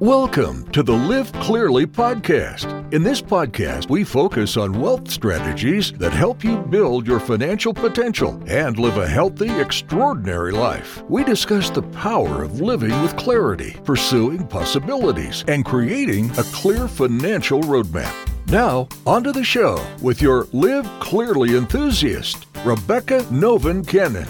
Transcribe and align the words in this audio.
Welcome 0.00 0.66
to 0.70 0.82
the 0.82 0.94
Live 0.94 1.30
Clearly 1.30 1.84
podcast. 1.84 2.90
In 2.94 3.02
this 3.02 3.20
podcast, 3.20 3.90
we 3.90 4.02
focus 4.02 4.56
on 4.56 4.80
wealth 4.80 5.10
strategies 5.10 5.92
that 5.98 6.14
help 6.14 6.42
you 6.42 6.56
build 6.56 7.06
your 7.06 7.20
financial 7.20 7.74
potential 7.74 8.42
and 8.46 8.78
live 8.78 8.96
a 8.96 9.06
healthy, 9.06 9.50
extraordinary 9.60 10.52
life. 10.52 11.02
We 11.10 11.22
discuss 11.22 11.68
the 11.68 11.82
power 11.82 12.42
of 12.42 12.62
living 12.62 12.98
with 13.02 13.14
clarity, 13.18 13.76
pursuing 13.84 14.46
possibilities, 14.46 15.44
and 15.48 15.66
creating 15.66 16.30
a 16.38 16.44
clear 16.44 16.88
financial 16.88 17.60
roadmap. 17.60 18.14
Now, 18.46 18.88
onto 19.06 19.32
the 19.32 19.44
show 19.44 19.86
with 20.00 20.22
your 20.22 20.46
Live 20.52 20.86
Clearly 21.00 21.58
enthusiast, 21.58 22.46
Rebecca 22.64 23.20
Novin 23.24 23.86
Cannon. 23.86 24.26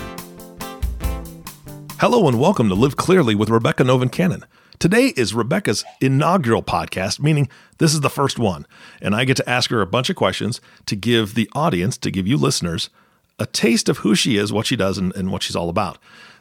Hello 2.00 2.26
and 2.26 2.40
welcome 2.40 2.68
to 2.70 2.74
Live 2.74 2.96
Clearly 2.96 3.36
with 3.36 3.50
Rebecca 3.50 3.84
Novin 3.84 4.10
Cannon. 4.10 4.44
Today 4.80 5.12
is 5.14 5.34
Rebecca's 5.34 5.84
inaugural 6.00 6.62
podcast, 6.62 7.20
meaning 7.20 7.50
this 7.76 7.92
is 7.92 8.00
the 8.00 8.08
first 8.08 8.38
one. 8.38 8.66
And 9.02 9.14
I 9.14 9.26
get 9.26 9.36
to 9.36 9.46
ask 9.46 9.68
her 9.68 9.82
a 9.82 9.86
bunch 9.86 10.08
of 10.08 10.16
questions 10.16 10.58
to 10.86 10.96
give 10.96 11.34
the 11.34 11.50
audience, 11.54 11.98
to 11.98 12.10
give 12.10 12.26
you 12.26 12.38
listeners, 12.38 12.88
a 13.38 13.44
taste 13.44 13.90
of 13.90 13.98
who 13.98 14.14
she 14.14 14.38
is, 14.38 14.54
what 14.54 14.64
she 14.64 14.76
does, 14.76 14.96
and, 14.96 15.14
and 15.14 15.30
what 15.30 15.42
she's 15.42 15.54
all 15.54 15.68
about. 15.68 15.98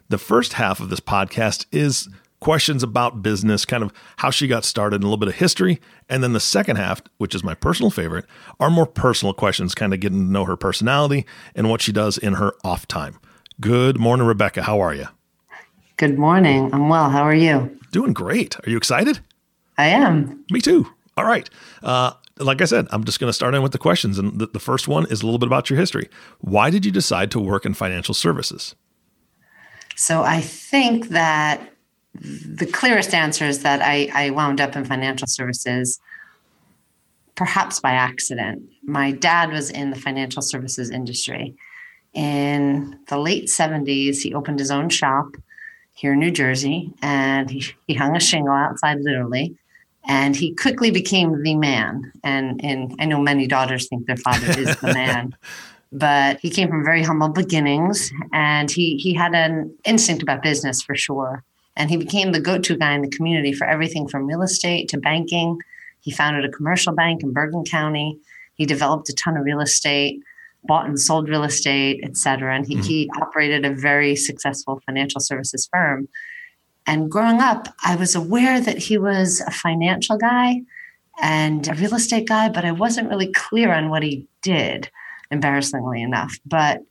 The 0.07 0.17
first 0.17 0.53
half 0.53 0.80
of 0.80 0.89
this 0.89 1.02
podcast 1.02 1.66
is 1.73 2.07
questions 2.39 2.81
about 2.81 3.21
business, 3.21 3.66
kind 3.66 3.83
of 3.83 3.91
how 4.16 4.30
she 4.30 4.47
got 4.47 4.63
started, 4.63 4.95
and 4.95 5.03
a 5.03 5.08
little 5.08 5.17
bit 5.17 5.27
of 5.27 5.35
history. 5.35 5.81
And 6.08 6.23
then 6.23 6.31
the 6.31 6.39
second 6.39 6.77
half, 6.77 7.02
which 7.17 7.35
is 7.35 7.44
my 7.44 7.55
personal 7.55 7.91
favorite, 7.91 8.23
are 8.58 8.69
more 8.69 8.88
personal 8.88 9.33
questions, 9.33 9.75
kind 9.75 9.94
of 9.94 9.99
getting 9.99 10.19
to 10.19 10.31
know 10.31 10.45
her 10.45 10.55
personality 10.55 11.25
and 11.55 11.69
what 11.69 11.81
she 11.81 11.91
does 11.91 12.17
in 12.17 12.35
her 12.35 12.53
off 12.63 12.88
time. 12.88 13.19
Good 13.59 13.99
morning, 13.99 14.25
Rebecca. 14.25 14.63
How 14.63 14.80
are 14.80 14.94
you? 14.94 15.08
Good 15.97 16.17
morning. 16.17 16.73
I'm 16.73 16.88
well. 16.88 17.09
How 17.09 17.23
are 17.23 17.35
you? 17.35 17.77
Doing 17.91 18.13
great. 18.13 18.55
Are 18.66 18.70
you 18.70 18.77
excited? 18.77 19.20
I 19.77 19.88
am. 19.88 20.44
Me 20.52 20.61
too. 20.61 20.88
All 21.17 21.25
right. 21.25 21.50
Uh, 21.81 22.14
like 22.38 22.61
I 22.61 22.66
said, 22.66 22.88
I'm 22.91 23.03
just 23.03 23.19
going 23.19 23.30
to 23.30 23.33
start 23.33 23.55
in 23.55 23.61
with 23.61 23.72
the 23.72 23.77
questions. 23.77 24.17
And 24.17 24.39
the, 24.39 24.47
the 24.47 24.59
first 24.59 24.88
one 24.88 25.05
is 25.05 25.22
a 25.22 25.25
little 25.25 25.39
bit 25.39 25.47
about 25.47 25.69
your 25.69 25.77
history. 25.77 26.09
Why 26.39 26.69
did 26.69 26.86
you 26.86 26.91
decide 26.91 27.31
to 27.31 27.39
work 27.39 27.66
in 27.66 27.73
financial 27.73 28.14
services? 28.14 28.75
So 29.95 30.23
I 30.23 30.39
think 30.39 31.09
that 31.09 31.73
the 32.14 32.66
clearest 32.66 33.14
answer 33.14 33.45
is 33.45 33.64
that 33.64 33.81
I, 33.81 34.09
I 34.14 34.30
wound 34.31 34.61
up 34.61 34.75
in 34.75 34.86
financial 34.86 35.27
services 35.27 35.99
perhaps 37.36 37.80
by 37.80 37.92
accident. 37.92 38.61
My 38.83 39.11
dad 39.11 39.52
was 39.53 39.69
in 39.69 39.92
the 39.92 39.95
financial 39.95 40.42
services 40.42 40.89
industry. 40.89 41.55
In 42.14 42.99
the 43.08 43.17
late 43.17 43.45
70s, 43.45 44.17
he 44.17 44.33
opened 44.33 44.59
his 44.59 44.71
own 44.71 44.89
shop 44.89 45.38
here 46.00 46.14
in 46.14 46.19
New 46.19 46.31
Jersey, 46.31 46.94
and 47.02 47.52
he, 47.52 47.66
he 47.86 47.94
hung 47.94 48.16
a 48.16 48.22
shingle 48.22 48.53
outside 48.53 49.02
literally. 49.02 49.58
And 50.08 50.33
he 50.33 50.55
quickly 50.55 50.92
became 50.92 51.44
the 51.44 51.55
man. 51.55 52.14
And, 52.23 52.64
and 52.64 52.95
I 53.00 53.05
know 53.05 53.19
many 53.19 53.47
daughters 53.47 53.89
think 53.89 54.08
their 54.08 54.16
father 54.16 54.47
is 54.58 54.77
the 54.77 54.94
man, 54.94 55.36
but 55.92 56.39
he 56.39 56.50
came 56.50 56.70
from 56.70 56.86
very 56.86 57.03
humble 57.03 57.27
beginnings 57.27 58.14
and 58.31 58.72
he, 58.72 58.95
he 58.95 59.14
had 59.14 59.36
an 59.36 59.75
instinct 59.83 60.23
about 60.23 60.42
business 60.42 60.81
for 60.81 60.95
sure. 60.95 61.44
And 61.75 61.89
he 61.89 61.97
became 61.97 62.31
the 62.31 62.39
go 62.39 62.58
to 62.58 62.77
guy 62.77 62.94
in 62.94 63.02
the 63.02 63.09
community 63.09 63.52
for 63.52 63.67
everything 63.67 64.08
from 64.08 64.25
real 64.25 64.42
estate 64.42 64.88
to 64.89 64.97
banking. 64.97 65.59
He 66.00 66.11
founded 66.11 66.45
a 66.45 66.50
commercial 66.50 66.94
bank 66.94 67.23
in 67.23 67.33
Bergen 67.33 67.66
County. 67.66 68.17
He 68.53 68.66
developed 68.66 69.09
a 69.09 69.14
ton 69.14 69.36
of 69.36 69.44
real 69.44 69.59
estate 69.59 70.23
bought 70.63 70.85
and 70.85 70.99
sold 70.99 71.29
real 71.29 71.43
estate, 71.43 72.02
et 72.03 72.17
cetera. 72.17 72.55
And 72.55 72.65
he, 72.65 72.75
mm-hmm. 72.75 72.83
he 72.83 73.09
operated 73.21 73.65
a 73.65 73.73
very 73.73 74.15
successful 74.15 74.81
financial 74.85 75.21
services 75.21 75.67
firm. 75.71 76.07
And 76.85 77.09
growing 77.09 77.39
up, 77.39 77.67
I 77.83 77.95
was 77.95 78.15
aware 78.15 78.59
that 78.59 78.77
he 78.77 78.97
was 78.97 79.41
a 79.41 79.52
financial 79.52 80.17
guy 80.17 80.61
and 81.21 81.67
a 81.67 81.73
real 81.73 81.95
estate 81.95 82.27
guy, 82.27 82.49
but 82.49 82.65
I 82.65 82.71
wasn't 82.71 83.09
really 83.09 83.31
clear 83.31 83.73
on 83.73 83.89
what 83.89 84.03
he 84.03 84.27
did, 84.42 84.89
embarrassingly 85.31 86.02
enough. 86.02 86.39
But 86.45 86.81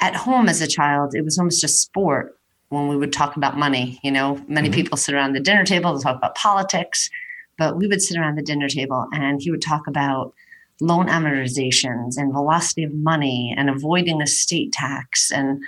at 0.00 0.16
home 0.16 0.48
as 0.48 0.60
a 0.60 0.66
child, 0.66 1.14
it 1.14 1.22
was 1.24 1.38
almost 1.38 1.62
a 1.62 1.68
sport 1.68 2.38
when 2.70 2.88
we 2.88 2.96
would 2.96 3.12
talk 3.12 3.36
about 3.36 3.56
money. 3.56 4.00
You 4.02 4.10
know, 4.10 4.42
many 4.48 4.68
mm-hmm. 4.68 4.74
people 4.74 4.96
sit 4.96 5.14
around 5.14 5.34
the 5.34 5.40
dinner 5.40 5.64
table 5.64 5.96
to 5.96 6.02
talk 6.02 6.16
about 6.16 6.34
politics, 6.34 7.08
but 7.56 7.76
we 7.76 7.86
would 7.86 8.02
sit 8.02 8.18
around 8.18 8.36
the 8.36 8.42
dinner 8.42 8.68
table 8.68 9.06
and 9.12 9.40
he 9.40 9.50
would 9.50 9.62
talk 9.62 9.86
about 9.86 10.34
loan 10.80 11.06
amortizations 11.06 12.16
and 12.16 12.32
velocity 12.32 12.82
of 12.82 12.92
money 12.94 13.54
and 13.56 13.70
avoiding 13.70 14.20
estate 14.20 14.72
tax 14.72 15.30
and 15.30 15.62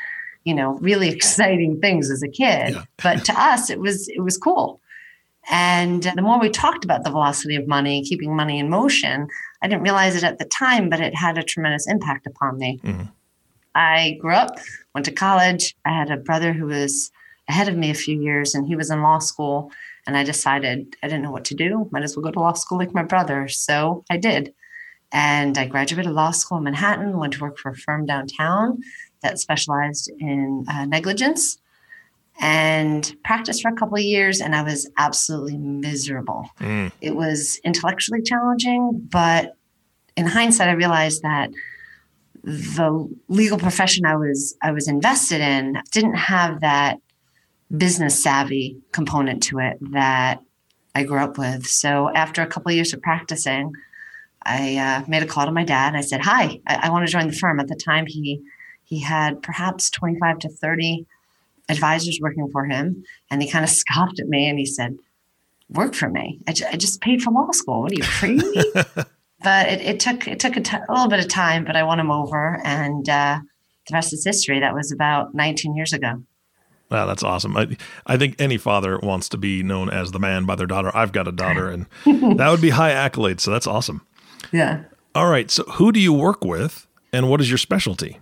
you 0.44 0.54
know 0.54 0.78
really 0.80 1.08
exciting 1.08 1.80
things 1.80 2.10
as 2.10 2.22
a 2.22 2.28
kid. 2.28 2.74
Yeah. 2.74 2.84
but 3.02 3.24
to 3.26 3.40
us 3.40 3.70
it 3.70 3.80
was 3.80 4.08
it 4.08 4.20
was 4.20 4.36
cool. 4.36 4.80
And 5.48 6.02
the 6.02 6.22
more 6.22 6.40
we 6.40 6.50
talked 6.50 6.84
about 6.84 7.04
the 7.04 7.10
velocity 7.10 7.54
of 7.54 7.68
money 7.68 8.02
keeping 8.02 8.34
money 8.34 8.58
in 8.58 8.68
motion 8.68 9.28
i 9.62 9.68
didn't 9.68 9.82
realize 9.82 10.16
it 10.16 10.24
at 10.24 10.38
the 10.38 10.44
time 10.44 10.88
but 10.88 11.00
it 11.00 11.14
had 11.14 11.38
a 11.38 11.42
tremendous 11.42 11.88
impact 11.88 12.26
upon 12.26 12.58
me. 12.58 12.80
Mm-hmm. 12.82 13.04
i 13.74 14.16
grew 14.20 14.34
up 14.34 14.58
went 14.96 15.04
to 15.04 15.12
college. 15.12 15.76
I 15.84 15.90
had 15.90 16.10
a 16.10 16.16
brother 16.16 16.54
who 16.54 16.64
was 16.64 17.12
ahead 17.48 17.68
of 17.68 17.76
me 17.76 17.90
a 17.90 17.94
few 17.94 18.18
years 18.18 18.54
and 18.54 18.66
he 18.66 18.74
was 18.74 18.90
in 18.90 19.02
law 19.02 19.18
school. 19.18 19.70
And 20.06 20.16
i 20.16 20.24
decided 20.24 20.96
i 21.02 21.06
didn't 21.06 21.22
know 21.22 21.30
what 21.30 21.44
to 21.46 21.54
do. 21.54 21.88
Might 21.92 22.02
as 22.02 22.16
well 22.16 22.24
go 22.24 22.30
to 22.30 22.40
law 22.40 22.54
school 22.54 22.78
like 22.78 22.94
my 22.94 23.02
brother. 23.02 23.46
So 23.46 24.04
i 24.10 24.16
did 24.16 24.54
and 25.16 25.56
I 25.56 25.64
graduated 25.64 26.12
law 26.12 26.30
school 26.30 26.58
in 26.58 26.64
Manhattan, 26.64 27.16
went 27.16 27.32
to 27.32 27.40
work 27.40 27.56
for 27.56 27.70
a 27.70 27.74
firm 27.74 28.04
downtown 28.04 28.82
that 29.22 29.38
specialized 29.38 30.12
in 30.18 30.66
uh, 30.68 30.84
negligence 30.84 31.56
and 32.38 33.16
practiced 33.24 33.62
for 33.62 33.70
a 33.70 33.74
couple 33.74 33.96
of 33.96 34.02
years. 34.02 34.42
And 34.42 34.54
I 34.54 34.62
was 34.62 34.86
absolutely 34.98 35.56
miserable. 35.56 36.50
Mm. 36.60 36.92
It 37.00 37.16
was 37.16 37.58
intellectually 37.64 38.20
challenging, 38.20 39.08
but 39.10 39.56
in 40.18 40.26
hindsight, 40.26 40.68
I 40.68 40.72
realized 40.72 41.22
that 41.22 41.48
the 42.44 43.08
legal 43.28 43.56
profession 43.56 44.04
I 44.04 44.16
was 44.16 44.54
I 44.62 44.70
was 44.70 44.86
invested 44.86 45.40
in 45.40 45.80
didn't 45.92 46.14
have 46.14 46.60
that 46.60 46.98
business 47.74 48.22
savvy 48.22 48.76
component 48.92 49.42
to 49.44 49.60
it 49.60 49.78
that 49.92 50.42
I 50.94 51.04
grew 51.04 51.20
up 51.20 51.38
with. 51.38 51.66
So 51.66 52.10
after 52.14 52.42
a 52.42 52.46
couple 52.46 52.68
of 52.68 52.76
years 52.76 52.92
of 52.92 53.00
practicing, 53.00 53.72
I 54.46 54.76
uh, 54.76 55.04
made 55.08 55.22
a 55.22 55.26
call 55.26 55.44
to 55.44 55.52
my 55.52 55.64
dad. 55.64 55.88
and 55.88 55.96
I 55.96 56.02
said, 56.02 56.20
"Hi, 56.22 56.60
I, 56.66 56.80
I 56.84 56.90
want 56.90 57.06
to 57.06 57.12
join 57.12 57.26
the 57.26 57.32
firm." 57.34 57.58
At 57.60 57.68
the 57.68 57.74
time, 57.74 58.06
he 58.06 58.40
he 58.84 59.00
had 59.00 59.42
perhaps 59.42 59.90
twenty 59.90 60.18
five 60.18 60.38
to 60.40 60.48
thirty 60.48 61.06
advisors 61.68 62.20
working 62.22 62.48
for 62.52 62.64
him, 62.64 63.04
and 63.30 63.42
he 63.42 63.50
kind 63.50 63.64
of 63.64 63.70
scoffed 63.70 64.20
at 64.20 64.28
me 64.28 64.48
and 64.48 64.58
he 64.58 64.66
said, 64.66 64.96
"Work 65.68 65.94
for 65.94 66.08
me? 66.08 66.38
I, 66.46 66.52
j- 66.52 66.66
I 66.72 66.76
just 66.76 67.00
paid 67.00 67.22
for 67.22 67.32
law 67.32 67.50
school. 67.50 67.82
What 67.82 67.92
are 67.92 67.96
you 67.96 68.04
crazy?" 68.04 68.72
but 69.42 69.68
it, 69.68 69.80
it, 69.80 70.00
took 70.00 70.28
it 70.28 70.38
took 70.38 70.56
a, 70.56 70.60
t- 70.60 70.76
a 70.76 70.92
little 70.92 71.08
bit 71.08 71.20
of 71.20 71.28
time, 71.28 71.64
but 71.64 71.76
I 71.76 71.82
won 71.82 71.98
him 71.98 72.10
over, 72.10 72.60
and 72.64 73.08
uh, 73.08 73.40
the 73.88 73.92
rest 73.92 74.12
is 74.12 74.24
history. 74.24 74.60
That 74.60 74.74
was 74.74 74.92
about 74.92 75.34
nineteen 75.34 75.74
years 75.74 75.92
ago. 75.92 76.22
Wow, 76.88 77.06
that's 77.06 77.24
awesome. 77.24 77.56
I, 77.56 77.76
I 78.06 78.16
think 78.16 78.36
any 78.40 78.58
father 78.58 79.00
wants 79.00 79.28
to 79.30 79.36
be 79.36 79.64
known 79.64 79.90
as 79.90 80.12
the 80.12 80.20
man 80.20 80.44
by 80.44 80.54
their 80.54 80.68
daughter. 80.68 80.92
I've 80.94 81.10
got 81.10 81.26
a 81.26 81.32
daughter, 81.32 81.68
and 81.68 81.86
that 82.38 82.48
would 82.48 82.60
be 82.60 82.70
high 82.70 82.92
accolades. 82.92 83.40
So 83.40 83.50
that's 83.50 83.66
awesome. 83.66 84.06
Yeah. 84.52 84.84
All 85.14 85.28
right. 85.28 85.50
So, 85.50 85.64
who 85.64 85.92
do 85.92 86.00
you 86.00 86.12
work 86.12 86.44
with 86.44 86.86
and 87.12 87.30
what 87.30 87.40
is 87.40 87.50
your 87.50 87.58
specialty? 87.58 88.18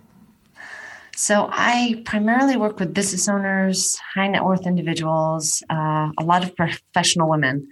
So, 1.15 1.49
I 1.51 2.01
primarily 2.05 2.57
work 2.57 2.79
with 2.79 2.93
business 2.93 3.27
owners, 3.27 3.99
high 4.13 4.27
net 4.27 4.43
worth 4.43 4.65
individuals, 4.65 5.63
uh, 5.69 6.11
a 6.17 6.23
lot 6.23 6.43
of 6.43 6.55
professional 6.55 7.29
women. 7.29 7.67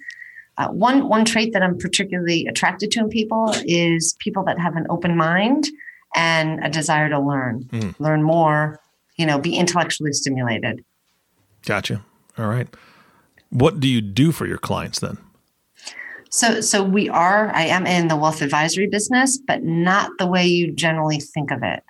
Uh, 0.57 0.67
one, 0.67 1.09
one 1.09 1.25
trait 1.25 1.51
that 1.53 1.63
I'm 1.63 1.77
particularly 1.77 2.45
attracted 2.45 2.91
to 2.91 2.99
in 2.99 3.09
people 3.09 3.53
is 3.65 4.15
people 4.19 4.43
that 4.43 4.59
have 4.59 4.75
an 4.75 4.85
open 4.89 5.17
mind 5.17 5.67
and 6.15 6.63
a 6.63 6.69
desire 6.69 7.09
to 7.09 7.19
learn, 7.19 7.63
mm. 7.63 7.99
learn 7.99 8.21
more, 8.21 8.79
you 9.17 9.25
know, 9.25 9.39
be 9.39 9.55
intellectually 9.55 10.13
stimulated. 10.13 10.83
Gotcha. 11.65 12.03
All 12.37 12.47
right. 12.47 12.67
What 13.49 13.79
do 13.79 13.87
you 13.87 14.01
do 14.01 14.31
for 14.31 14.45
your 14.45 14.57
clients 14.57 14.99
then? 14.99 15.17
So, 16.33 16.61
so 16.61 16.81
we 16.81 17.09
are. 17.09 17.51
I 17.53 17.65
am 17.65 17.85
in 17.85 18.07
the 18.07 18.15
wealth 18.15 18.41
advisory 18.41 18.87
business, 18.87 19.37
but 19.37 19.63
not 19.63 20.09
the 20.17 20.25
way 20.25 20.43
you 20.43 20.71
generally 20.71 21.19
think 21.19 21.51
of 21.51 21.61
it. 21.61 21.83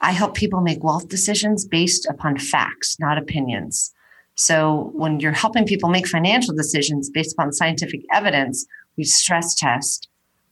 I 0.00 0.12
help 0.12 0.36
people 0.36 0.60
make 0.60 0.84
wealth 0.84 1.08
decisions 1.08 1.64
based 1.64 2.06
upon 2.08 2.38
facts, 2.38 2.96
not 3.00 3.18
opinions. 3.18 3.92
So, 4.36 4.92
when 4.94 5.18
you're 5.18 5.32
helping 5.32 5.66
people 5.66 5.88
make 5.88 6.06
financial 6.06 6.54
decisions 6.54 7.10
based 7.10 7.32
upon 7.32 7.52
scientific 7.52 8.02
evidence, 8.12 8.64
we 8.96 9.02
stress 9.02 9.52
test 9.56 10.08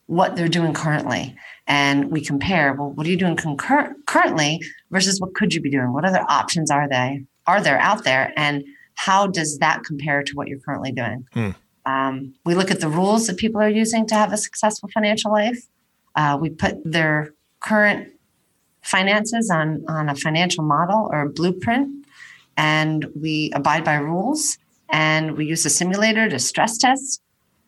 what 0.06 0.34
they're 0.34 0.48
doing 0.48 0.74
currently 0.74 1.36
and 1.66 2.10
we 2.10 2.20
compare 2.20 2.74
well 2.74 2.90
what 2.90 3.06
are 3.06 3.10
you 3.10 3.16
doing 3.16 3.36
concur- 3.36 3.94
currently 4.04 4.60
versus 4.90 5.18
what 5.18 5.32
could 5.32 5.54
you 5.54 5.62
be 5.62 5.70
doing 5.70 5.94
what 5.94 6.04
other 6.04 6.22
options 6.28 6.70
are 6.70 6.86
they 6.90 7.24
are 7.46 7.62
there 7.62 7.78
out 7.78 8.04
there 8.04 8.30
and 8.36 8.62
how 8.96 9.26
does 9.26 9.56
that 9.60 9.82
compare 9.82 10.22
to 10.22 10.34
what 10.34 10.46
you're 10.46 10.58
currently 10.58 10.92
doing 10.92 11.26
hmm. 11.32 11.52
Um, 11.86 12.34
we 12.44 12.54
look 12.54 12.70
at 12.70 12.80
the 12.80 12.88
rules 12.88 13.26
that 13.26 13.36
people 13.36 13.60
are 13.60 13.68
using 13.68 14.06
to 14.06 14.14
have 14.14 14.32
a 14.32 14.36
successful 14.36 14.88
financial 14.88 15.30
life. 15.30 15.66
Uh, 16.14 16.38
we 16.40 16.50
put 16.50 16.76
their 16.84 17.34
current 17.60 18.12
finances 18.82 19.50
on, 19.50 19.84
on 19.88 20.08
a 20.08 20.14
financial 20.14 20.64
model 20.64 21.08
or 21.12 21.28
blueprint, 21.28 22.06
and 22.56 23.06
we 23.20 23.50
abide 23.54 23.84
by 23.84 23.96
rules. 23.96 24.58
and 24.90 25.36
we 25.36 25.46
use 25.46 25.64
a 25.66 25.70
simulator 25.70 26.28
to 26.28 26.38
stress 26.38 26.78
test 26.78 27.20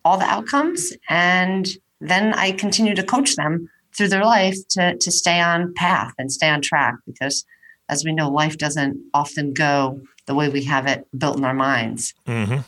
all 0.05 0.19
the 0.19 0.25
outcomes. 0.25 0.93
And 1.09 1.67
then 2.01 2.35
I 2.35 2.53
continue 2.53 2.95
to 2.95 3.03
coach 3.03 3.35
them 3.35 3.69
through 3.97 4.09
their 4.09 4.25
life 4.25 4.57
to, 4.71 4.97
to 4.97 5.11
stay 5.11 5.41
on 5.41 5.75
path 5.75 6.13
and 6.19 6.31
stay 6.31 6.49
on 6.49 6.61
track 6.61 6.95
because 7.07 7.45
as 7.89 8.05
we 8.05 8.13
know, 8.13 8.29
life 8.29 8.59
doesn't 8.59 9.01
often 9.15 9.53
go 9.53 10.01
the 10.27 10.35
way 10.35 10.49
we 10.49 10.65
have 10.65 10.87
it 10.87 11.07
built 11.17 11.39
in 11.39 11.45
our 11.45 11.55
minds 11.55 12.15
mm-hmm. 12.27 12.61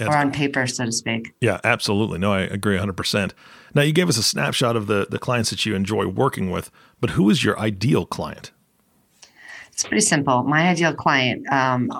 Or 0.00 0.16
on 0.16 0.32
paper, 0.32 0.66
so 0.66 0.84
to 0.84 0.92
speak. 0.92 1.32
Yeah, 1.40 1.60
absolutely. 1.64 2.18
No, 2.18 2.32
I 2.32 2.40
agree 2.40 2.76
100%. 2.76 3.32
Now, 3.74 3.82
you 3.82 3.92
gave 3.92 4.08
us 4.08 4.16
a 4.16 4.22
snapshot 4.22 4.76
of 4.76 4.86
the, 4.86 5.06
the 5.08 5.18
clients 5.18 5.50
that 5.50 5.64
you 5.66 5.74
enjoy 5.74 6.06
working 6.06 6.50
with, 6.50 6.70
but 7.00 7.10
who 7.10 7.30
is 7.30 7.44
your 7.44 7.58
ideal 7.58 8.06
client? 8.06 8.50
It's 9.72 9.84
pretty 9.84 10.02
simple. 10.02 10.42
My 10.44 10.68
ideal 10.68 10.94
client 10.94 11.46
um, 11.52 11.90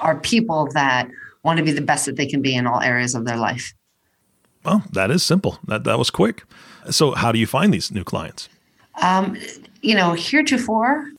are 0.00 0.18
people 0.20 0.68
that 0.72 1.08
want 1.42 1.58
to 1.58 1.64
be 1.64 1.72
the 1.72 1.82
best 1.82 2.06
that 2.06 2.16
they 2.16 2.26
can 2.26 2.42
be 2.42 2.54
in 2.54 2.66
all 2.66 2.80
areas 2.80 3.14
of 3.14 3.24
their 3.24 3.36
life. 3.36 3.74
Well, 4.64 4.82
that 4.92 5.10
is 5.10 5.22
simple. 5.22 5.58
That 5.66 5.84
that 5.84 5.98
was 5.98 6.10
quick. 6.10 6.44
So, 6.90 7.12
how 7.12 7.32
do 7.32 7.38
you 7.38 7.46
find 7.46 7.72
these 7.72 7.90
new 7.90 8.04
clients? 8.04 8.48
Um, 9.00 9.36
you 9.80 9.94
know, 9.94 10.14
heretofore, 10.14 11.10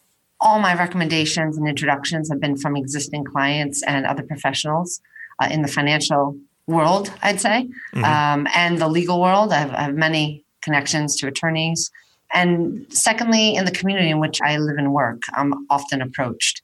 all 0.41 0.59
my 0.59 0.75
recommendations 0.77 1.57
and 1.57 1.67
introductions 1.67 2.29
have 2.29 2.39
been 2.39 2.57
from 2.57 2.75
existing 2.75 3.23
clients 3.23 3.81
and 3.83 4.05
other 4.05 4.23
professionals 4.23 5.01
uh, 5.39 5.47
in 5.51 5.61
the 5.61 5.67
financial 5.67 6.37
world, 6.67 7.11
I'd 7.21 7.41
say, 7.41 7.67
mm-hmm. 7.93 8.03
um, 8.03 8.47
and 8.55 8.79
the 8.79 8.87
legal 8.87 9.19
world. 9.19 9.51
I 9.51 9.57
have, 9.57 9.71
I 9.71 9.81
have, 9.83 9.95
many 9.95 10.43
connections 10.61 11.15
to 11.17 11.27
attorneys. 11.27 11.91
And 12.33 12.85
secondly, 12.89 13.55
in 13.55 13.65
the 13.65 13.71
community 13.71 14.09
in 14.09 14.19
which 14.19 14.39
I 14.41 14.57
live 14.57 14.77
and 14.77 14.93
work, 14.93 15.23
I'm 15.33 15.65
often 15.69 16.01
approached. 16.01 16.61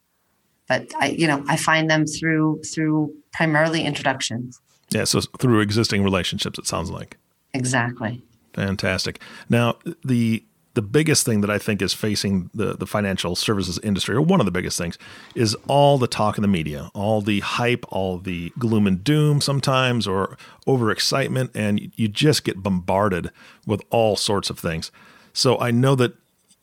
But 0.68 0.94
I, 1.00 1.10
you 1.10 1.28
know, 1.28 1.44
I 1.48 1.58
find 1.58 1.90
them 1.90 2.06
through 2.06 2.62
through 2.64 3.14
primarily 3.34 3.84
introductions. 3.84 4.60
Yeah, 4.92 5.04
so 5.04 5.22
through 5.40 5.60
existing 5.62 6.04
relationships, 6.04 6.60
it 6.60 6.68
sounds 6.68 6.90
like. 6.90 7.18
Exactly. 7.54 8.22
Fantastic. 8.54 9.20
Now, 9.50 9.78
the 10.04 10.44
the 10.76 10.82
biggest 10.82 11.26
thing 11.26 11.42
that 11.42 11.50
I 11.50 11.58
think 11.58 11.82
is 11.82 11.94
facing 11.94 12.50
the, 12.54 12.76
the 12.78 12.86
financial 12.86 13.36
services 13.36 13.80
industry, 13.82 14.16
or 14.16 14.22
one 14.22 14.40
of 14.40 14.46
the 14.46 14.52
biggest 14.52 14.78
things, 14.78 14.98
is 15.34 15.56
all 15.68 15.98
the 15.98 16.08
talk 16.08 16.38
in 16.38 16.42
the 16.42 16.48
media, 16.48 16.92
all 16.94 17.22
the 17.22 17.40
hype, 17.40 17.86
all 17.90 18.20
the 18.20 18.52
gloom 18.60 18.86
and 18.86 19.04
doom 19.04 19.42
sometimes, 19.42 20.06
or 20.06 20.38
overexcitement, 20.68 21.50
and 21.56 21.92
you 21.96 22.08
just 22.08 22.44
get 22.44 22.62
bombarded 22.62 23.32
with 23.66 23.82
all 23.90 24.16
sorts 24.16 24.50
of 24.50 24.60
things. 24.60 24.92
So 25.34 25.58
I 25.60 25.72
know 25.72 25.96
that 25.96 26.14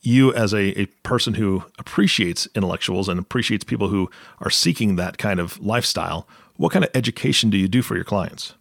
you, 0.01 0.33
as 0.33 0.53
a, 0.53 0.79
a 0.79 0.85
person 1.01 1.33
who 1.33 1.63
appreciates 1.79 2.47
intellectuals 2.55 3.09
and 3.09 3.19
appreciates 3.19 3.63
people 3.63 3.87
who 3.87 4.11
are 4.41 4.49
seeking 4.51 4.95
that 4.97 5.17
kind 5.17 5.39
of 5.39 5.59
lifestyle, 5.59 6.27
what 6.57 6.71
kind 6.71 6.85
of 6.85 6.91
education 6.93 7.49
do 7.49 7.57
you 7.57 7.67
do 7.67 7.81
for 7.81 7.95
your 7.95 8.03
clients? 8.03 8.53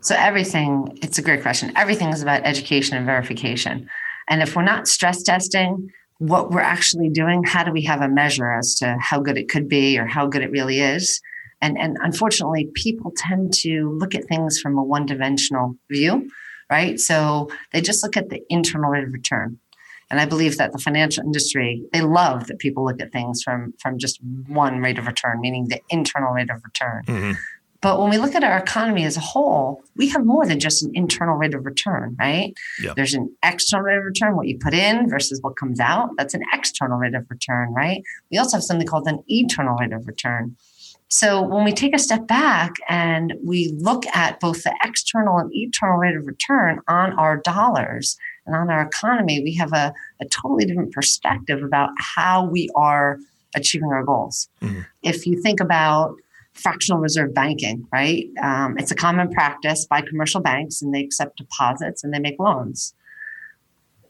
So, 0.00 0.14
everything, 0.16 0.96
it's 1.02 1.18
a 1.18 1.22
great 1.22 1.42
question. 1.42 1.72
Everything 1.76 2.08
is 2.10 2.22
about 2.22 2.42
education 2.44 2.96
and 2.96 3.04
verification. 3.04 3.90
And 4.28 4.42
if 4.42 4.56
we're 4.56 4.62
not 4.62 4.88
stress 4.88 5.22
testing 5.22 5.90
what 6.18 6.50
we're 6.50 6.60
actually 6.60 7.10
doing, 7.10 7.42
how 7.44 7.64
do 7.64 7.72
we 7.72 7.82
have 7.82 8.00
a 8.00 8.08
measure 8.08 8.52
as 8.52 8.74
to 8.76 8.96
how 9.00 9.20
good 9.20 9.36
it 9.36 9.48
could 9.48 9.68
be 9.68 9.98
or 9.98 10.06
how 10.06 10.26
good 10.26 10.42
it 10.42 10.50
really 10.50 10.80
is? 10.80 11.20
And, 11.60 11.78
and 11.78 11.96
unfortunately, 12.00 12.70
people 12.74 13.12
tend 13.16 13.52
to 13.54 13.90
look 13.98 14.14
at 14.14 14.24
things 14.24 14.60
from 14.60 14.78
a 14.78 14.82
one 14.82 15.06
dimensional 15.06 15.76
view, 15.90 16.30
right? 16.70 16.98
So 17.00 17.50
they 17.72 17.80
just 17.80 18.02
look 18.02 18.16
at 18.16 18.28
the 18.28 18.42
internal 18.48 18.90
rate 18.90 19.04
of 19.04 19.12
return. 19.12 19.58
And 20.10 20.20
I 20.20 20.26
believe 20.26 20.58
that 20.58 20.72
the 20.72 20.78
financial 20.78 21.24
industry, 21.24 21.82
they 21.92 22.02
love 22.02 22.46
that 22.46 22.58
people 22.58 22.84
look 22.84 23.00
at 23.00 23.10
things 23.10 23.42
from, 23.42 23.72
from 23.80 23.98
just 23.98 24.20
one 24.46 24.80
rate 24.80 24.98
of 24.98 25.06
return, 25.06 25.40
meaning 25.40 25.68
the 25.68 25.80
internal 25.88 26.32
rate 26.32 26.50
of 26.50 26.62
return. 26.62 27.02
Mm-hmm. 27.06 27.32
But 27.84 28.00
when 28.00 28.08
we 28.08 28.16
look 28.16 28.34
at 28.34 28.42
our 28.42 28.56
economy 28.56 29.04
as 29.04 29.18
a 29.18 29.20
whole, 29.20 29.84
we 29.94 30.08
have 30.08 30.24
more 30.24 30.46
than 30.46 30.58
just 30.58 30.82
an 30.82 30.90
internal 30.94 31.36
rate 31.36 31.52
of 31.52 31.66
return, 31.66 32.16
right? 32.18 32.54
Yep. 32.82 32.96
There's 32.96 33.12
an 33.12 33.36
external 33.42 33.84
rate 33.84 33.98
of 33.98 34.04
return, 34.04 34.36
what 34.36 34.48
you 34.48 34.58
put 34.58 34.72
in 34.72 35.06
versus 35.10 35.38
what 35.42 35.58
comes 35.58 35.80
out. 35.80 36.08
That's 36.16 36.32
an 36.32 36.40
external 36.54 36.96
rate 36.96 37.14
of 37.14 37.26
return, 37.28 37.74
right? 37.74 38.02
We 38.30 38.38
also 38.38 38.56
have 38.56 38.64
something 38.64 38.86
called 38.86 39.06
an 39.06 39.22
internal 39.28 39.76
rate 39.76 39.92
of 39.92 40.06
return. 40.06 40.56
So 41.08 41.42
when 41.42 41.62
we 41.62 41.72
take 41.72 41.94
a 41.94 41.98
step 41.98 42.26
back 42.26 42.72
and 42.88 43.34
we 43.44 43.74
look 43.76 44.06
at 44.16 44.40
both 44.40 44.62
the 44.62 44.74
external 44.82 45.36
and 45.36 45.52
internal 45.52 45.98
rate 45.98 46.16
of 46.16 46.26
return 46.26 46.80
on 46.88 47.12
our 47.18 47.36
dollars 47.36 48.16
and 48.46 48.56
on 48.56 48.70
our 48.70 48.80
economy, 48.80 49.42
we 49.42 49.54
have 49.56 49.74
a, 49.74 49.92
a 50.22 50.24
totally 50.30 50.64
different 50.64 50.92
perspective 50.92 51.62
about 51.62 51.90
how 51.98 52.46
we 52.46 52.70
are 52.74 53.18
achieving 53.54 53.92
our 53.92 54.04
goals. 54.04 54.48
Mm-hmm. 54.62 54.80
If 55.02 55.26
you 55.26 55.38
think 55.42 55.60
about 55.60 56.16
fractional 56.54 57.00
reserve 57.00 57.34
banking, 57.34 57.86
right? 57.92 58.26
Um, 58.42 58.76
it's 58.78 58.90
a 58.90 58.94
common 58.94 59.30
practice 59.30 59.86
by 59.86 60.00
commercial 60.00 60.40
banks 60.40 60.82
and 60.82 60.94
they 60.94 61.02
accept 61.02 61.38
deposits 61.38 62.04
and 62.04 62.12
they 62.12 62.18
make 62.18 62.38
loans. 62.38 62.94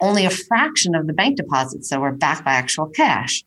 Only 0.01 0.27
a 0.27 0.31
fraction 0.31 0.95
of 0.95 1.07
the 1.07 1.13
bank 1.13 1.37
deposits, 1.37 1.89
though, 1.89 2.03
are 2.03 2.13
backed 2.13 2.45
by 2.45 2.53
actual 2.53 2.87
cash. 2.87 3.43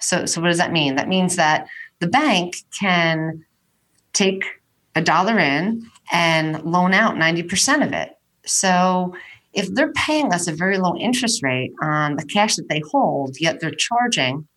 So, 0.00 0.26
so 0.26 0.40
what 0.40 0.48
does 0.48 0.58
that 0.58 0.72
mean? 0.72 0.96
That 0.96 1.08
means 1.08 1.36
that 1.36 1.68
the 2.00 2.08
bank 2.08 2.56
can 2.78 3.44
take 4.12 4.44
a 4.94 5.02
dollar 5.02 5.38
in 5.38 5.86
and 6.10 6.62
loan 6.64 6.92
out 6.92 7.14
90% 7.14 7.86
of 7.86 7.92
it. 7.92 8.10
So 8.44 9.14
if 9.52 9.72
they're 9.74 9.92
paying 9.92 10.32
us 10.32 10.48
a 10.48 10.52
very 10.52 10.78
low 10.78 10.96
interest 10.96 11.42
rate 11.42 11.72
on 11.82 12.16
the 12.16 12.24
cash 12.24 12.56
that 12.56 12.68
they 12.68 12.82
hold, 12.90 13.36
yet 13.38 13.60
they're 13.60 13.70
charging 13.70 14.48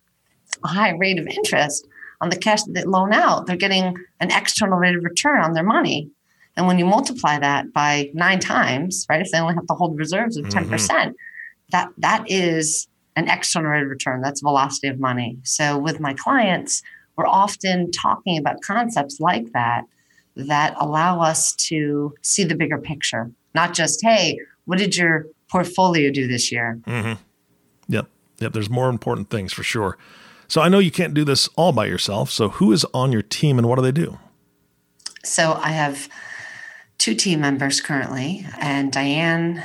a 0.62 0.68
high 0.68 0.90
rate 0.90 1.18
of 1.18 1.26
interest, 1.26 1.86
on 2.20 2.30
the 2.30 2.36
cash 2.36 2.62
that 2.64 2.72
they 2.72 2.84
loan 2.84 3.12
out, 3.12 3.46
they're 3.46 3.56
getting 3.56 3.96
an 4.20 4.30
external 4.30 4.78
rate 4.78 4.96
of 4.96 5.04
return 5.04 5.42
on 5.42 5.52
their 5.52 5.64
money. 5.64 6.10
And 6.56 6.66
when 6.66 6.78
you 6.78 6.84
multiply 6.84 7.38
that 7.38 7.72
by 7.72 8.10
nine 8.14 8.38
times, 8.38 9.06
right, 9.08 9.20
if 9.20 9.30
they 9.32 9.38
only 9.38 9.54
have 9.54 9.66
to 9.66 9.74
hold 9.74 9.98
reserves 9.98 10.36
of 10.36 10.46
10%, 10.46 10.68
mm-hmm. 10.68 11.10
that 11.70 11.88
that 11.98 12.30
is 12.30 12.86
an 13.16 13.28
external 13.28 13.70
rate 13.70 13.82
of 13.82 13.88
return. 13.88 14.20
That's 14.20 14.40
velocity 14.40 14.88
of 14.88 14.98
money. 14.98 15.38
So 15.42 15.78
with 15.78 16.00
my 16.00 16.14
clients, 16.14 16.82
we're 17.16 17.26
often 17.26 17.90
talking 17.90 18.38
about 18.38 18.60
concepts 18.60 19.20
like 19.20 19.52
that 19.52 19.84
that 20.36 20.74
allow 20.80 21.20
us 21.20 21.54
to 21.54 22.14
see 22.22 22.44
the 22.44 22.56
bigger 22.56 22.78
picture, 22.78 23.30
not 23.54 23.72
just, 23.72 24.02
hey, 24.02 24.38
what 24.64 24.78
did 24.78 24.96
your 24.96 25.26
portfolio 25.48 26.10
do 26.10 26.26
this 26.26 26.50
year? 26.50 26.80
Mm-hmm. 26.86 27.20
Yep. 27.88 28.06
Yep. 28.40 28.52
There's 28.52 28.70
more 28.70 28.88
important 28.88 29.30
things 29.30 29.52
for 29.52 29.62
sure. 29.62 29.96
So 30.48 30.60
I 30.60 30.68
know 30.68 30.78
you 30.78 30.90
can't 30.90 31.14
do 31.14 31.24
this 31.24 31.48
all 31.56 31.72
by 31.72 31.86
yourself. 31.86 32.30
So 32.30 32.50
who 32.50 32.72
is 32.72 32.84
on 32.94 33.12
your 33.12 33.22
team 33.22 33.58
and 33.58 33.68
what 33.68 33.76
do 33.76 33.82
they 33.82 33.92
do? 33.92 34.18
So 35.24 35.54
I 35.54 35.70
have 35.70 36.08
two 36.98 37.14
team 37.14 37.40
members 37.40 37.80
currently, 37.80 38.46
and 38.60 38.92
Diane, 38.92 39.62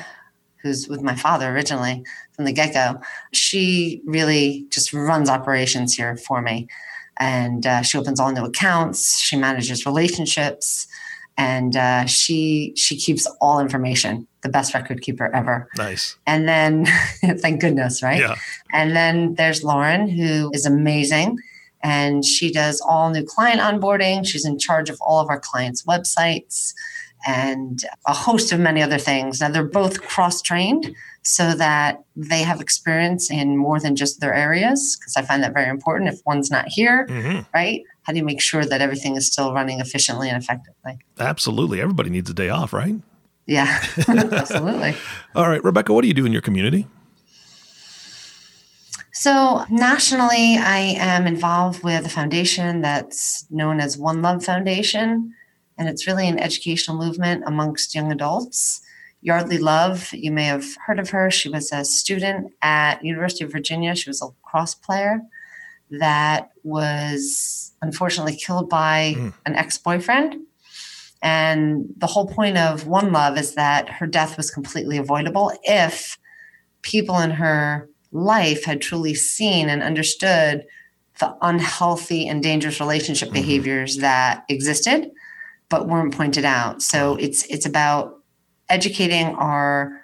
who's 0.61 0.87
with 0.87 1.01
my 1.01 1.15
father 1.15 1.49
originally 1.49 2.03
from 2.31 2.45
the 2.45 2.53
get 2.53 2.73
go, 2.73 3.01
she 3.33 4.01
really 4.05 4.67
just 4.69 4.93
runs 4.93 5.29
operations 5.29 5.95
here 5.95 6.15
for 6.15 6.41
me. 6.41 6.67
And 7.17 7.65
uh, 7.65 7.81
she 7.81 7.97
opens 7.97 8.19
all 8.19 8.31
new 8.31 8.45
accounts, 8.45 9.19
she 9.19 9.35
manages 9.35 9.85
relationships, 9.85 10.87
and 11.39 11.77
uh, 11.77 12.05
she 12.05 12.73
she 12.75 12.97
keeps 12.97 13.25
all 13.39 13.61
information 13.61 14.27
the 14.41 14.49
best 14.49 14.73
record 14.73 15.01
keeper 15.01 15.33
ever. 15.33 15.69
Nice. 15.77 16.17
And 16.27 16.47
then 16.47 16.85
thank 17.39 17.61
goodness 17.61 18.03
right? 18.03 18.19
Yeah. 18.19 18.35
And 18.73 18.95
then 18.95 19.35
there's 19.35 19.63
lauren 19.63 20.09
who 20.09 20.51
is 20.53 20.65
amazing. 20.65 21.37
And 21.81 22.25
she 22.25 22.51
does 22.51 22.81
all 22.81 23.09
new 23.09 23.23
client 23.23 23.61
onboarding. 23.61 24.27
She's 24.27 24.45
in 24.45 24.59
charge 24.59 24.89
of 24.89 24.97
all 25.01 25.21
of 25.21 25.29
our 25.29 25.39
clients 25.39 25.83
websites 25.83 26.73
and 27.25 27.83
a 28.05 28.13
host 28.13 28.51
of 28.51 28.59
many 28.59 28.81
other 28.81 28.97
things. 28.97 29.39
Now 29.39 29.49
they're 29.49 29.63
both 29.63 30.01
cross 30.01 30.41
trained 30.41 30.93
so 31.23 31.53
that 31.53 32.03
they 32.15 32.43
have 32.43 32.61
experience 32.61 33.29
in 33.29 33.57
more 33.57 33.79
than 33.79 33.95
just 33.95 34.19
their 34.19 34.33
areas 34.33 34.97
because 34.99 35.15
i 35.17 35.21
find 35.21 35.43
that 35.43 35.53
very 35.53 35.69
important 35.69 36.09
if 36.09 36.19
one's 36.25 36.49
not 36.49 36.65
here 36.67 37.05
mm-hmm. 37.07 37.41
right 37.53 37.83
how 38.09 38.13
do 38.13 38.17
you 38.17 38.25
make 38.25 38.41
sure 38.41 38.65
that 38.65 38.81
everything 38.81 39.15
is 39.15 39.27
still 39.27 39.53
running 39.53 39.79
efficiently 39.79 40.29
and 40.29 40.41
effectively? 40.41 40.97
Absolutely. 41.19 41.79
Everybody 41.79 42.09
needs 42.09 42.27
a 42.27 42.33
day 42.33 42.49
off, 42.49 42.73
right? 42.73 42.95
Yeah, 43.45 43.85
absolutely. 44.07 44.95
All 45.35 45.47
right, 45.47 45.63
Rebecca, 45.63 45.93
what 45.93 46.01
do 46.01 46.07
you 46.07 46.15
do 46.15 46.25
in 46.25 46.33
your 46.33 46.41
community? 46.41 46.87
So, 49.11 49.63
nationally, 49.69 50.57
I 50.57 50.95
am 50.97 51.27
involved 51.27 51.83
with 51.83 52.03
a 52.03 52.09
foundation 52.09 52.81
that's 52.81 53.45
known 53.51 53.79
as 53.79 53.95
One 53.95 54.23
Love 54.23 54.43
Foundation, 54.43 55.35
and 55.77 55.87
it's 55.87 56.07
really 56.07 56.27
an 56.27 56.39
educational 56.39 56.97
movement 56.97 57.43
amongst 57.45 57.93
young 57.93 58.11
adults. 58.11 58.81
Yeardley 59.21 59.59
Love, 59.59 60.11
you 60.13 60.31
may 60.31 60.45
have 60.45 60.65
heard 60.87 60.97
of 60.97 61.11
her. 61.11 61.29
She 61.29 61.47
was 61.47 61.71
a 61.71 61.85
student 61.85 62.53
at 62.63 63.05
University 63.05 63.43
of 63.43 63.51
Virginia. 63.51 63.93
She 63.93 64.09
was 64.09 64.23
a 64.23 64.29
cross 64.41 64.73
player 64.73 65.21
that 65.91 66.51
was 66.63 67.73
unfortunately 67.81 68.35
killed 68.35 68.69
by 68.69 69.15
mm. 69.17 69.33
an 69.45 69.55
ex-boyfriend 69.55 70.35
and 71.21 71.93
the 71.97 72.07
whole 72.07 72.27
point 72.27 72.57
of 72.57 72.87
one 72.87 73.11
love 73.11 73.37
is 73.37 73.55
that 73.55 73.89
her 73.89 74.07
death 74.07 74.37
was 74.37 74.51
completely 74.51 74.97
avoidable 74.97 75.51
if 75.63 76.17
people 76.81 77.19
in 77.19 77.31
her 77.31 77.89
life 78.11 78.63
had 78.63 78.81
truly 78.81 79.13
seen 79.13 79.69
and 79.69 79.83
understood 79.83 80.65
the 81.19 81.35
unhealthy 81.41 82.27
and 82.27 82.41
dangerous 82.41 82.79
relationship 82.79 83.27
mm-hmm. 83.27 83.35
behaviors 83.35 83.97
that 83.97 84.45
existed 84.47 85.11
but 85.67 85.87
weren't 85.87 86.15
pointed 86.15 86.45
out. 86.45 86.81
So 86.81 87.15
it's 87.17 87.43
it's 87.45 87.65
about 87.65 88.15
educating 88.69 89.35
our 89.35 90.01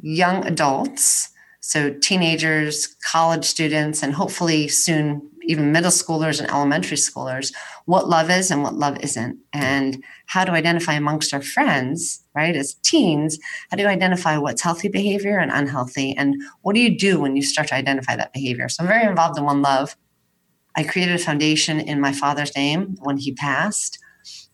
young 0.00 0.44
adults, 0.44 1.30
so 1.66 1.90
teenagers, 1.94 2.94
college 3.02 3.46
students, 3.46 4.02
and 4.02 4.12
hopefully 4.12 4.68
soon 4.68 5.30
even 5.46 5.72
middle 5.72 5.90
schoolers 5.90 6.38
and 6.40 6.50
elementary 6.50 6.96
schoolers 6.96 7.54
what 7.86 8.08
love 8.08 8.30
is 8.30 8.50
and 8.50 8.62
what 8.62 8.74
love 8.74 8.98
isn't. 9.00 9.38
And 9.54 10.02
how 10.26 10.44
to 10.44 10.52
identify 10.52 10.92
amongst 10.92 11.32
our 11.32 11.40
friends 11.40 12.22
right 12.34 12.54
as 12.54 12.74
teens 12.82 13.38
how 13.70 13.76
do 13.78 13.82
you 13.82 13.88
identify 13.88 14.36
what's 14.36 14.60
healthy 14.60 14.88
behavior 14.88 15.38
and 15.38 15.50
unhealthy? 15.50 16.14
And 16.14 16.36
what 16.60 16.74
do 16.74 16.80
you 16.80 16.98
do 16.98 17.18
when 17.18 17.34
you 17.34 17.42
start 17.42 17.68
to 17.68 17.74
identify 17.74 18.14
that 18.14 18.34
behavior? 18.34 18.68
So 18.68 18.82
i'm 18.82 18.88
very 18.88 19.06
involved 19.06 19.38
in 19.38 19.44
one 19.44 19.62
love. 19.62 19.96
I 20.76 20.84
created 20.84 21.14
a 21.14 21.24
foundation 21.24 21.80
in 21.80 21.98
my 21.98 22.12
father's 22.12 22.54
name 22.54 22.98
when 23.00 23.16
he 23.16 23.32
passed. 23.32 23.98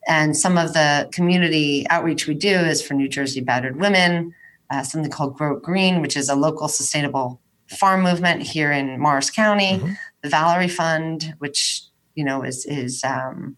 And 0.07 0.37
some 0.37 0.57
of 0.57 0.75
the 0.75 1.09
community 1.13 1.87
outreach 1.91 2.29
we 2.29 2.35
do 2.35 2.55
is 2.55 2.83
for 2.83 2.95
new 2.95 3.09
jersey 3.09 3.41
battered 3.41 3.81
women 3.81 4.33
uh, 4.71 4.83
something 4.83 5.11
called 5.11 5.37
grow 5.37 5.59
green 5.59 6.01
which 6.01 6.17
is 6.17 6.29
a 6.29 6.35
local 6.35 6.69
sustainable 6.69 7.41
farm 7.69 8.03
movement 8.03 8.43
here 8.43 8.73
in 8.73 8.99
morris 8.99 9.31
county 9.31 9.79
mm-hmm 9.79 9.93
the 10.23 10.29
Valerie 10.29 10.69
Fund, 10.69 11.35
which 11.39 11.83
you 12.15 12.25
know 12.25 12.43
is 12.43 12.67
is 12.67 13.03
um, 13.05 13.57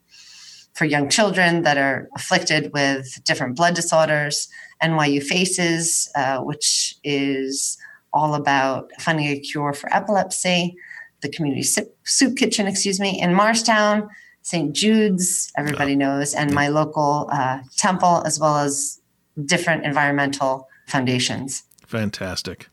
for 0.75 0.85
young 0.85 1.09
children 1.09 1.63
that 1.63 1.77
are 1.77 2.09
afflicted 2.17 2.73
with 2.73 3.23
different 3.25 3.57
blood 3.57 3.75
disorders. 3.75 4.49
NYU 4.83 5.23
Faces, 5.23 6.11
uh, 6.17 6.39
which 6.39 6.97
is 7.05 7.79
all 8.13 8.35
about 8.35 8.91
finding 8.99 9.27
a 9.27 9.39
cure 9.39 9.73
for 9.73 9.93
epilepsy. 9.95 10.75
The 11.21 11.29
community 11.29 11.63
soup 11.63 12.37
kitchen, 12.37 12.67
excuse 12.67 12.99
me, 12.99 13.21
in 13.21 13.33
Morristown. 13.33 14.09
St. 14.45 14.75
Jude's, 14.75 15.53
everybody 15.57 15.95
knows, 15.95 16.35
and 16.35 16.53
my 16.53 16.67
local 16.67 17.29
uh, 17.33 17.61
temple, 17.77 18.25
as 18.27 18.41
well 18.41 18.59
as 18.59 19.01
different 19.45 19.85
environmental 19.85 20.67
foundations. 20.93 21.65
Fantastic. 21.87 22.69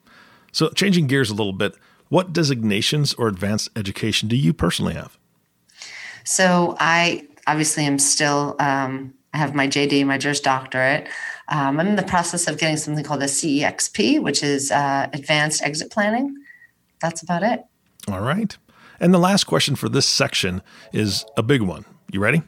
So, 0.52 0.70
changing 0.70 1.08
gears 1.08 1.30
a 1.30 1.34
little 1.34 1.54
bit, 1.54 1.74
what 2.10 2.34
designations 2.34 3.14
or 3.16 3.28
advanced 3.28 3.70
education 3.76 4.28
do 4.28 4.36
you 4.36 4.54
personally 4.54 4.94
have? 4.94 5.18
So 6.24 6.76
I 6.80 7.28
obviously 7.48 7.86
am 7.86 7.98
still, 7.98 8.56
um, 8.60 9.14
I 9.34 9.38
have 9.38 9.56
my 9.56 9.68
JD, 9.68 10.06
my 10.06 10.18
Juris 10.18 10.40
Doctorate. 10.40 11.08
Um, 11.48 11.80
I'm 11.80 11.88
in 11.88 11.96
the 11.96 12.04
process 12.04 12.48
of 12.48 12.60
getting 12.60 12.78
something 12.78 13.04
called 13.04 13.24
a 13.24 13.28
CEXP, 13.28 14.22
which 14.22 14.44
is 14.44 14.72
uh, 14.72 15.10
Advanced 15.14 15.64
Exit 15.64 15.92
Planning. 15.92 16.36
That's 17.02 17.24
about 17.24 17.44
it. 17.44 17.64
All 18.08 18.22
right. 18.22 18.56
And 19.00 19.14
the 19.14 19.20
last 19.20 19.46
question 19.46 19.76
for 19.76 19.88
this 19.90 20.06
section 20.06 20.62
is 20.94 21.26
a 21.38 21.44
big 21.44 21.62
one. 21.62 21.86
You 22.12 22.20
ready? 22.20 22.44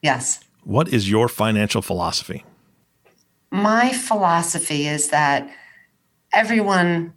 Yes. 0.00 0.40
What 0.62 0.88
is 0.88 1.10
your 1.10 1.28
financial 1.28 1.82
philosophy? 1.82 2.44
My 3.54 3.92
philosophy 3.92 4.88
is 4.88 5.10
that 5.10 5.48
everyone 6.32 7.12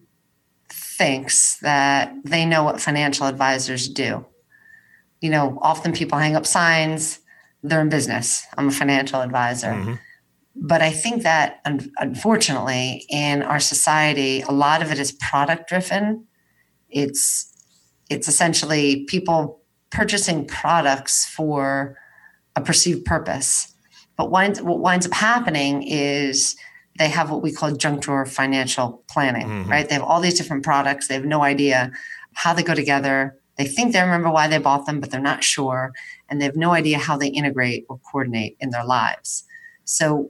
thinks 0.69 1.57
that 1.61 2.13
they 2.23 2.45
know 2.45 2.63
what 2.63 2.79
financial 2.79 3.25
advisors 3.25 3.89
do. 3.89 4.23
You 5.19 5.31
know, 5.31 5.57
often 5.63 5.93
people 5.93 6.19
hang 6.19 6.35
up 6.35 6.45
signs, 6.45 7.21
they're 7.63 7.81
in 7.81 7.89
business. 7.89 8.45
I'm 8.55 8.67
a 8.67 8.71
financial 8.71 9.21
advisor. 9.21 9.69
Mm-hmm. 9.69 9.93
But 10.55 10.83
I 10.83 10.91
think 10.91 11.23
that 11.23 11.59
unfortunately 11.65 13.07
in 13.09 13.41
our 13.41 13.59
society, 13.59 14.41
a 14.41 14.51
lot 14.51 14.83
of 14.83 14.91
it 14.91 14.99
is 14.99 15.13
product 15.13 15.69
driven. 15.69 16.27
It's 16.87 17.51
it's 18.11 18.27
essentially 18.27 19.05
people 19.05 19.61
purchasing 19.89 20.45
products 20.45 21.25
for 21.25 21.97
a 22.55 22.61
perceived 22.61 23.05
purpose. 23.05 23.73
But 24.17 24.31
winds, 24.31 24.61
what 24.61 24.79
winds 24.79 25.05
up 25.05 25.13
happening 25.13 25.83
is 25.83 26.55
they 26.97 27.09
have 27.09 27.29
what 27.29 27.43
we 27.43 27.51
call 27.51 27.71
junk 27.71 28.01
drawer 28.01 28.25
financial 28.25 29.03
planning, 29.09 29.47
mm-hmm. 29.47 29.69
right? 29.69 29.87
They 29.87 29.95
have 29.95 30.03
all 30.03 30.19
these 30.19 30.37
different 30.37 30.63
products. 30.63 31.07
They 31.07 31.13
have 31.13 31.25
no 31.25 31.43
idea 31.43 31.91
how 32.33 32.53
they 32.53 32.63
go 32.63 32.73
together. 32.73 33.37
They 33.57 33.65
think 33.65 33.93
they 33.93 34.01
remember 34.01 34.29
why 34.29 34.47
they 34.47 34.57
bought 34.57 34.85
them, 34.85 34.99
but 34.99 35.11
they're 35.11 35.19
not 35.19 35.43
sure. 35.43 35.93
And 36.29 36.41
they 36.41 36.45
have 36.45 36.55
no 36.55 36.71
idea 36.71 36.97
how 36.97 37.17
they 37.17 37.27
integrate 37.27 37.85
or 37.89 37.99
coordinate 38.11 38.57
in 38.59 38.71
their 38.71 38.85
lives. 38.85 39.43
So 39.85 40.29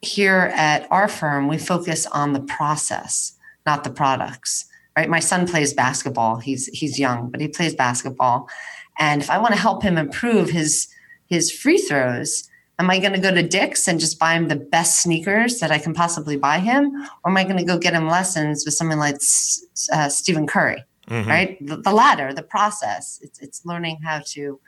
here 0.00 0.52
at 0.54 0.86
our 0.90 1.08
firm, 1.08 1.48
we 1.48 1.58
focus 1.58 2.06
on 2.06 2.32
the 2.32 2.40
process, 2.40 3.34
not 3.66 3.84
the 3.84 3.90
products. 3.90 4.66
Right? 4.96 5.08
My 5.08 5.20
son 5.20 5.46
plays 5.46 5.72
basketball. 5.72 6.38
He's 6.38 6.66
he's 6.66 6.98
young, 6.98 7.30
but 7.30 7.40
he 7.40 7.48
plays 7.48 7.74
basketball. 7.74 8.48
And 8.98 9.22
if 9.22 9.30
I 9.30 9.38
want 9.38 9.54
to 9.54 9.60
help 9.60 9.82
him 9.82 9.96
improve 9.96 10.50
his 10.50 10.88
his 11.26 11.52
free 11.52 11.78
throws, 11.78 12.48
Am 12.80 12.90
I 12.90 13.00
going 13.00 13.12
to 13.12 13.18
go 13.18 13.34
to 13.34 13.42
Dick's 13.42 13.88
and 13.88 13.98
just 13.98 14.18
buy 14.18 14.34
him 14.34 14.48
the 14.48 14.56
best 14.56 15.02
sneakers 15.02 15.58
that 15.58 15.72
I 15.72 15.78
can 15.78 15.94
possibly 15.94 16.36
buy 16.36 16.60
him? 16.60 16.94
Or 17.24 17.30
am 17.30 17.36
I 17.36 17.44
going 17.44 17.56
to 17.56 17.64
go 17.64 17.76
get 17.76 17.92
him 17.92 18.06
lessons 18.06 18.64
with 18.64 18.74
someone 18.74 18.98
like 18.98 19.16
uh, 19.92 20.08
Stephen 20.08 20.46
Curry? 20.46 20.84
Mm-hmm. 21.08 21.30
Right, 21.30 21.66
the, 21.66 21.78
the 21.78 21.92
latter, 21.92 22.34
the 22.34 22.42
process. 22.42 23.18
It's 23.22 23.40
it's 23.40 23.64
learning 23.64 24.00
how 24.04 24.20
to 24.26 24.60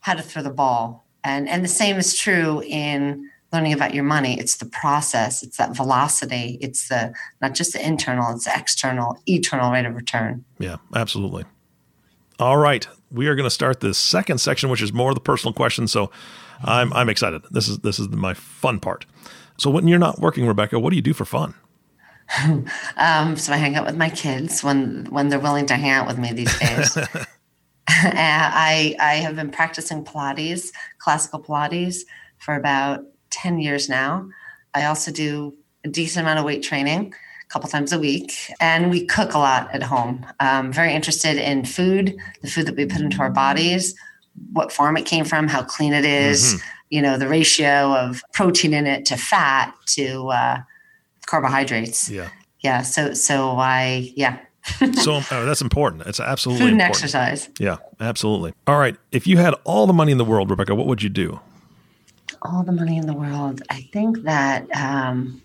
how 0.00 0.14
to 0.14 0.22
throw 0.22 0.42
the 0.42 0.48
ball, 0.48 1.06
and 1.22 1.46
and 1.46 1.62
the 1.62 1.68
same 1.68 1.98
is 1.98 2.16
true 2.16 2.62
in 2.64 3.30
learning 3.52 3.74
about 3.74 3.92
your 3.92 4.04
money. 4.04 4.40
It's 4.40 4.56
the 4.56 4.64
process. 4.64 5.42
It's 5.42 5.58
that 5.58 5.76
velocity. 5.76 6.56
It's 6.62 6.88
the 6.88 7.12
not 7.42 7.54
just 7.54 7.74
the 7.74 7.86
internal. 7.86 8.34
It's 8.34 8.46
the 8.46 8.52
external, 8.56 9.18
eternal 9.26 9.70
rate 9.70 9.84
of 9.84 9.94
return. 9.94 10.46
Yeah, 10.58 10.76
absolutely. 10.94 11.44
All 12.38 12.56
right, 12.56 12.88
we 13.10 13.28
are 13.28 13.34
going 13.34 13.44
to 13.44 13.50
start 13.50 13.80
the 13.80 13.92
second 13.92 14.38
section, 14.38 14.70
which 14.70 14.82
is 14.82 14.94
more 14.94 15.10
of 15.10 15.14
the 15.14 15.20
personal 15.20 15.52
questions. 15.52 15.92
So 15.92 16.10
I'm 16.64 16.92
I'm 16.92 17.08
excited. 17.08 17.42
This 17.50 17.68
is 17.68 17.78
this 17.78 17.98
is 17.98 18.08
my 18.08 18.34
fun 18.34 18.80
part. 18.80 19.06
So 19.58 19.70
when 19.70 19.88
you're 19.88 19.98
not 19.98 20.20
working, 20.20 20.46
Rebecca, 20.46 20.78
what 20.78 20.90
do 20.90 20.96
you 20.96 21.02
do 21.02 21.12
for 21.12 21.24
fun? 21.24 21.54
um, 22.96 23.36
so 23.36 23.52
I 23.52 23.56
hang 23.56 23.76
out 23.76 23.86
with 23.86 23.96
my 23.96 24.10
kids 24.10 24.62
when 24.62 25.06
when 25.10 25.28
they're 25.28 25.38
willing 25.38 25.66
to 25.66 25.74
hang 25.74 25.90
out 25.90 26.06
with 26.06 26.18
me 26.18 26.32
these 26.32 26.58
days. 26.58 26.98
I 27.88 28.96
I 29.00 29.14
have 29.16 29.36
been 29.36 29.50
practicing 29.50 30.04
Pilates, 30.04 30.72
classical 30.98 31.40
Pilates, 31.40 32.00
for 32.38 32.54
about 32.54 33.04
ten 33.30 33.58
years 33.58 33.88
now. 33.88 34.28
I 34.74 34.84
also 34.84 35.10
do 35.10 35.54
a 35.84 35.88
decent 35.88 36.24
amount 36.24 36.38
of 36.38 36.44
weight 36.44 36.62
training 36.62 37.14
a 37.14 37.52
couple 37.52 37.68
times 37.68 37.92
a 37.92 37.98
week, 37.98 38.32
and 38.60 38.90
we 38.90 39.06
cook 39.06 39.34
a 39.34 39.38
lot 39.38 39.72
at 39.72 39.82
home. 39.82 40.26
Um, 40.40 40.72
very 40.72 40.92
interested 40.92 41.36
in 41.36 41.64
food, 41.64 42.16
the 42.42 42.50
food 42.50 42.66
that 42.66 42.76
we 42.76 42.86
put 42.86 43.00
into 43.00 43.20
our 43.20 43.30
bodies, 43.30 43.94
what 44.52 44.72
farm 44.72 44.96
it 44.96 45.06
came 45.06 45.24
from, 45.24 45.48
how 45.48 45.62
clean 45.62 45.92
it 45.92 46.04
is, 46.04 46.54
mm-hmm. 46.54 46.66
you 46.90 47.02
know, 47.02 47.18
the 47.18 47.28
ratio 47.28 47.94
of 47.94 48.22
protein 48.32 48.74
in 48.74 48.86
it 48.86 49.04
to 49.06 49.16
fat 49.16 49.74
to 49.86 50.28
uh, 50.28 50.58
carbohydrates. 51.26 52.08
Yeah. 52.10 52.28
Yeah. 52.60 52.82
So, 52.82 53.14
so 53.14 53.56
I, 53.58 54.12
yeah. 54.16 54.38
so 54.94 55.20
oh, 55.30 55.44
that's 55.44 55.60
important. 55.60 56.02
It's 56.06 56.18
absolutely 56.18 56.64
food 56.64 56.72
and 56.72 56.80
important. 56.80 57.04
exercise. 57.04 57.48
Yeah, 57.60 57.76
absolutely. 58.00 58.52
All 58.66 58.78
right. 58.78 58.96
If 59.12 59.26
you 59.26 59.36
had 59.36 59.54
all 59.64 59.86
the 59.86 59.92
money 59.92 60.12
in 60.12 60.18
the 60.18 60.24
world, 60.24 60.50
Rebecca, 60.50 60.74
what 60.74 60.86
would 60.86 61.02
you 61.02 61.08
do? 61.08 61.40
All 62.42 62.64
the 62.64 62.72
money 62.72 62.96
in 62.96 63.06
the 63.06 63.14
world. 63.14 63.62
I 63.70 63.82
think 63.92 64.22
that 64.22 64.68
um, 64.74 65.40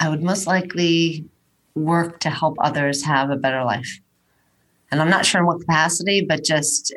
I 0.00 0.08
would 0.08 0.22
most 0.22 0.46
likely 0.46 1.26
work 1.74 2.20
to 2.20 2.30
help 2.30 2.56
others 2.58 3.04
have 3.04 3.30
a 3.30 3.36
better 3.36 3.64
life 3.64 4.00
and 4.92 5.00
I'm 5.00 5.08
not 5.08 5.24
sure 5.24 5.40
in 5.40 5.46
what 5.46 5.60
capacity, 5.60 6.20
but 6.20 6.44
just 6.44 6.92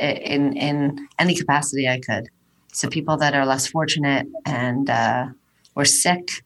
in 0.00 0.56
in 0.56 1.08
any 1.18 1.34
capacity 1.34 1.88
I 1.88 2.00
could. 2.00 2.28
So 2.72 2.88
people 2.88 3.16
that 3.18 3.34
are 3.34 3.44
less 3.44 3.66
fortunate 3.66 4.26
and 4.46 4.88
uh, 4.88 5.26
or 5.74 5.84
sick 5.84 6.44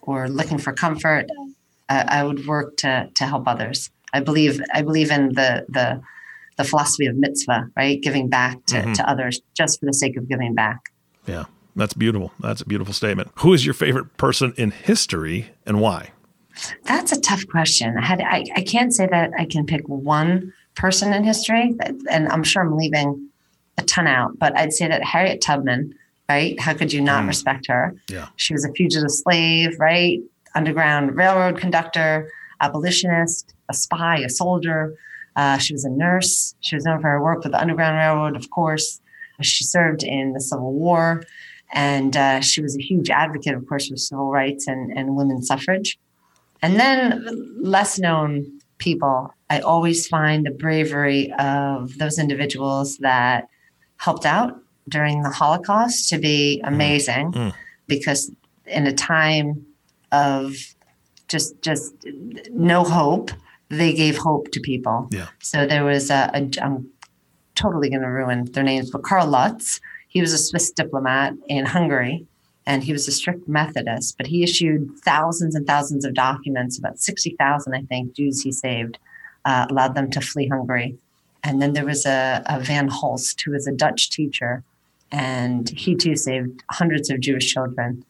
or 0.00 0.28
looking 0.28 0.58
for 0.58 0.72
comfort, 0.72 1.26
uh, 1.88 2.04
I 2.06 2.22
would 2.22 2.46
work 2.46 2.76
to 2.78 3.10
to 3.14 3.26
help 3.26 3.46
others. 3.46 3.90
I 4.12 4.20
believe 4.20 4.60
I 4.72 4.82
believe 4.82 5.10
in 5.10 5.30
the 5.34 5.66
the 5.68 6.00
the 6.56 6.64
philosophy 6.64 7.06
of 7.06 7.16
mitzvah, 7.16 7.68
right? 7.76 8.00
Giving 8.00 8.28
back 8.28 8.64
to, 8.66 8.76
mm-hmm. 8.76 8.92
to 8.92 9.10
others 9.10 9.40
just 9.54 9.80
for 9.80 9.86
the 9.86 9.92
sake 9.92 10.16
of 10.16 10.28
giving 10.28 10.54
back. 10.54 10.92
Yeah, 11.26 11.44
that's 11.74 11.94
beautiful. 11.94 12.32
That's 12.38 12.60
a 12.60 12.66
beautiful 12.66 12.94
statement. 12.94 13.32
Who 13.36 13.52
is 13.52 13.66
your 13.66 13.74
favorite 13.74 14.16
person 14.16 14.54
in 14.56 14.70
history 14.70 15.50
and 15.66 15.80
why? 15.80 16.10
That's 16.84 17.10
a 17.10 17.20
tough 17.20 17.46
question. 17.48 17.96
I 17.98 18.06
had 18.06 18.20
I, 18.20 18.44
I 18.54 18.62
can't 18.62 18.94
say 18.94 19.08
that 19.08 19.32
I 19.36 19.44
can 19.46 19.66
pick 19.66 19.88
one 19.88 20.52
person 20.76 21.12
in 21.12 21.24
history, 21.24 21.74
and 22.10 22.28
I'm 22.28 22.42
sure 22.42 22.62
I'm 22.62 22.76
leaving 22.76 23.28
a 23.78 23.82
ton 23.82 24.06
out, 24.06 24.38
but 24.38 24.56
I'd 24.56 24.72
say 24.72 24.88
that 24.88 25.02
Harriet 25.04 25.40
Tubman, 25.40 25.94
right? 26.28 26.58
How 26.60 26.74
could 26.74 26.92
you 26.92 27.00
not 27.00 27.24
mm. 27.24 27.28
respect 27.28 27.66
her? 27.68 27.94
Yeah. 28.08 28.28
She 28.36 28.52
was 28.52 28.64
a 28.64 28.72
fugitive 28.72 29.10
slave, 29.10 29.78
right? 29.78 30.20
Underground 30.54 31.16
railroad 31.16 31.58
conductor, 31.58 32.30
abolitionist, 32.60 33.54
a 33.68 33.74
spy, 33.74 34.18
a 34.18 34.28
soldier. 34.28 34.96
Uh, 35.36 35.58
she 35.58 35.72
was 35.72 35.84
a 35.84 35.90
nurse. 35.90 36.54
She 36.60 36.76
was 36.76 36.84
known 36.84 37.00
for 37.00 37.08
her 37.08 37.22
work 37.22 37.42
with 37.42 37.52
the 37.52 37.60
Underground 37.60 37.96
Railroad, 37.96 38.36
of 38.36 38.50
course. 38.50 39.00
She 39.42 39.64
served 39.64 40.04
in 40.04 40.32
the 40.32 40.40
Civil 40.40 40.72
War, 40.72 41.24
and 41.72 42.16
uh, 42.16 42.40
she 42.40 42.62
was 42.62 42.76
a 42.76 42.80
huge 42.80 43.10
advocate, 43.10 43.54
of 43.54 43.66
course, 43.66 43.88
for 43.88 43.96
civil 43.96 44.30
rights 44.30 44.68
and, 44.68 44.96
and 44.96 45.16
women's 45.16 45.48
suffrage. 45.48 45.98
And 46.62 46.78
then 46.78 47.26
less 47.60 47.98
known 47.98 48.60
people, 48.88 49.34
I 49.50 49.58
always 49.60 50.06
find 50.06 50.44
the 50.44 50.50
bravery 50.64 51.32
of 51.38 51.96
those 51.98 52.18
individuals 52.18 52.98
that 52.98 53.48
helped 54.06 54.26
out 54.26 54.52
during 54.88 55.22
the 55.22 55.30
Holocaust 55.30 56.08
to 56.10 56.18
be 56.18 56.60
amazing 56.72 57.32
Mm. 57.32 57.52
because 57.86 58.30
in 58.66 58.86
a 58.86 58.92
time 58.92 59.48
of 60.12 60.54
just 61.32 61.50
just 61.68 61.94
no 62.50 62.84
hope, 62.98 63.30
they 63.80 63.92
gave 64.02 64.16
hope 64.28 64.44
to 64.54 64.60
people. 64.60 65.08
Yeah. 65.10 65.28
So 65.50 65.66
there 65.66 65.84
was 65.92 66.10
a, 66.10 66.30
a 66.38 66.40
I'm 66.64 66.76
totally 67.54 67.88
going 67.88 68.02
to 68.08 68.12
ruin 68.20 68.38
their 68.54 68.66
names, 68.72 68.90
but 68.90 69.02
Carl 69.02 69.26
Lutz, 69.36 69.80
he 70.08 70.20
was 70.24 70.32
a 70.32 70.38
Swiss 70.38 70.70
diplomat 70.80 71.32
in 71.48 71.64
Hungary, 71.76 72.26
and 72.66 72.82
he 72.82 72.92
was 72.92 73.06
a 73.06 73.12
strict 73.12 73.48
Methodist, 73.48 74.16
but 74.16 74.26
he 74.26 74.42
issued 74.42 74.90
thousands 75.04 75.54
and 75.54 75.66
thousands 75.66 76.04
of 76.04 76.14
documents, 76.14 76.78
about 76.78 76.98
sixty 76.98 77.36
thousand, 77.38 77.74
I 77.74 77.82
think, 77.82 78.14
Jews 78.14 78.42
he 78.42 78.52
saved, 78.52 78.98
uh, 79.44 79.66
allowed 79.68 79.94
them 79.94 80.10
to 80.10 80.20
flee 80.20 80.48
Hungary. 80.48 80.96
And 81.42 81.60
then 81.60 81.74
there 81.74 81.84
was 81.84 82.06
a, 82.06 82.42
a 82.46 82.58
Van 82.60 82.88
Hulst, 82.88 83.42
who 83.42 83.50
was 83.52 83.66
a 83.66 83.72
Dutch 83.72 84.10
teacher, 84.10 84.62
and 85.12 85.68
he 85.68 85.94
too 85.94 86.16
saved 86.16 86.62
hundreds 86.70 87.10
of 87.10 87.20
Jewish 87.20 87.52
children 87.52 88.04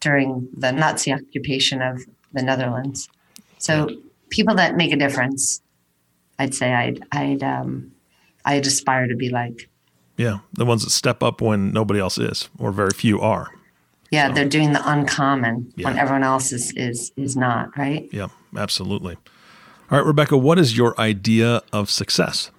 during 0.00 0.48
the 0.56 0.70
Nazi 0.70 1.12
occupation 1.12 1.82
of 1.82 2.04
the 2.32 2.42
Netherlands. 2.42 3.08
So 3.58 3.88
people 4.30 4.54
that 4.54 4.76
make 4.76 4.92
a 4.92 4.96
difference, 4.96 5.60
I'd 6.38 6.54
say 6.54 6.72
I'd 6.72 7.02
I'd 7.10 7.42
um, 7.42 7.90
I'd 8.44 8.66
aspire 8.66 9.08
to 9.08 9.16
be 9.16 9.30
like. 9.30 9.68
Yeah, 10.16 10.38
the 10.52 10.64
ones 10.64 10.84
that 10.84 10.90
step 10.90 11.22
up 11.22 11.40
when 11.40 11.72
nobody 11.72 11.98
else 11.98 12.18
is, 12.18 12.48
or 12.58 12.70
very 12.70 12.92
few 12.94 13.20
are. 13.20 13.50
Yeah, 14.10 14.30
they're 14.32 14.48
doing 14.48 14.72
the 14.72 14.88
uncommon 14.88 15.72
when 15.80 15.98
everyone 15.98 16.22
else 16.22 16.52
is 16.52 16.72
is 16.76 17.12
is 17.16 17.36
not 17.36 17.76
right. 17.76 18.08
Yeah, 18.12 18.28
absolutely. 18.56 19.16
All 19.90 19.98
right, 19.98 20.06
Rebecca, 20.06 20.36
what 20.36 20.58
is 20.58 20.76
your 20.76 20.98
idea 21.00 21.62
of 21.72 21.90
success? 21.90 22.50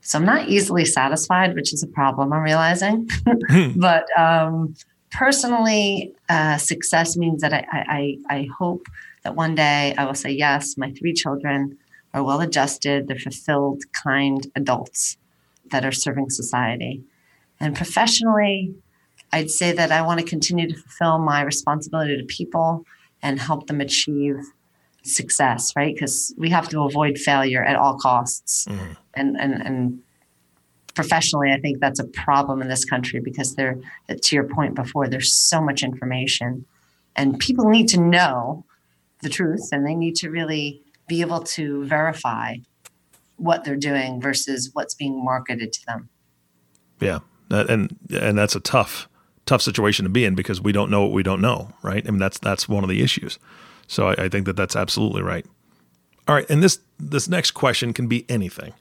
So 0.00 0.18
I'm 0.18 0.24
not 0.24 0.48
easily 0.48 0.84
satisfied, 0.84 1.54
which 1.54 1.72
is 1.72 1.82
a 1.82 1.86
problem 1.86 2.32
I'm 2.32 2.42
realizing. 2.42 3.08
but 3.76 4.06
um, 4.18 4.74
personally, 5.10 6.14
uh, 6.28 6.56
success 6.58 7.16
means 7.16 7.42
that 7.42 7.52
I, 7.52 7.64
I 7.72 8.16
I 8.28 8.48
hope 8.58 8.86
that 9.22 9.36
one 9.36 9.54
day 9.54 9.94
I 9.96 10.04
will 10.04 10.14
say, 10.14 10.30
yes, 10.30 10.76
my 10.76 10.90
three 10.92 11.12
children 11.12 11.78
are 12.12 12.24
well 12.24 12.40
adjusted, 12.40 13.06
they're 13.06 13.18
fulfilled, 13.18 13.82
kind 13.92 14.46
adults 14.56 15.16
that 15.70 15.84
are 15.84 15.92
serving 15.92 16.30
society. 16.30 17.02
And 17.60 17.76
professionally, 17.76 18.74
I'd 19.32 19.50
say 19.50 19.72
that 19.72 19.92
I 19.92 20.02
want 20.02 20.20
to 20.20 20.26
continue 20.26 20.68
to 20.68 20.74
fulfill 20.74 21.18
my 21.18 21.42
responsibility 21.42 22.16
to 22.16 22.24
people 22.24 22.84
and 23.22 23.38
help 23.38 23.66
them 23.66 23.80
achieve 23.80 24.36
success, 25.02 25.74
right? 25.76 25.94
Because 25.94 26.34
we 26.36 26.50
have 26.50 26.68
to 26.70 26.82
avoid 26.82 27.18
failure 27.18 27.62
at 27.62 27.76
all 27.76 27.96
costs. 27.98 28.66
Mm-hmm. 28.66 28.92
And, 29.14 29.36
and, 29.36 29.62
and 29.62 30.02
professionally, 30.94 31.52
I 31.52 31.60
think 31.60 31.80
that's 31.80 32.00
a 32.00 32.06
problem 32.06 32.60
in 32.60 32.68
this 32.68 32.84
country 32.84 33.20
because 33.20 33.54
there, 33.54 33.78
to 34.08 34.36
your 34.36 34.44
point 34.44 34.74
before, 34.74 35.08
there's 35.08 35.32
so 35.32 35.60
much 35.60 35.82
information 35.82 36.64
and 37.16 37.38
people 37.38 37.68
need 37.68 37.88
to 37.88 38.00
know 38.00 38.64
the 39.22 39.28
truth 39.28 39.68
and 39.72 39.86
they 39.86 39.94
need 39.94 40.16
to 40.16 40.30
really 40.30 40.82
be 41.08 41.20
able 41.20 41.40
to 41.40 41.84
verify 41.84 42.56
what 43.36 43.64
they're 43.64 43.76
doing 43.76 44.20
versus 44.20 44.70
what's 44.72 44.94
being 44.94 45.24
marketed 45.24 45.72
to 45.72 45.86
them. 45.86 46.08
Yeah, 47.00 47.20
and 47.50 47.96
and 48.10 48.38
that's 48.38 48.54
a 48.54 48.60
tough 48.60 49.08
tough 49.50 49.60
situation 49.60 50.04
to 50.04 50.08
be 50.08 50.24
in 50.24 50.36
because 50.36 50.60
we 50.60 50.70
don't 50.70 50.92
know 50.92 51.02
what 51.02 51.10
we 51.10 51.24
don't 51.24 51.40
know, 51.40 51.72
right? 51.82 52.06
I 52.06 52.10
mean, 52.10 52.20
that's 52.20 52.38
that's 52.38 52.68
one 52.68 52.84
of 52.84 52.88
the 52.88 53.02
issues. 53.02 53.38
So 53.88 54.08
I, 54.10 54.24
I 54.24 54.28
think 54.28 54.46
that 54.46 54.56
that's 54.56 54.76
absolutely 54.76 55.22
right. 55.22 55.44
All 56.28 56.36
right, 56.36 56.48
and 56.48 56.62
this 56.62 56.78
this 57.00 57.28
next 57.28 57.50
question 57.50 57.92
can 57.92 58.06
be 58.06 58.24
anything. 58.28 58.74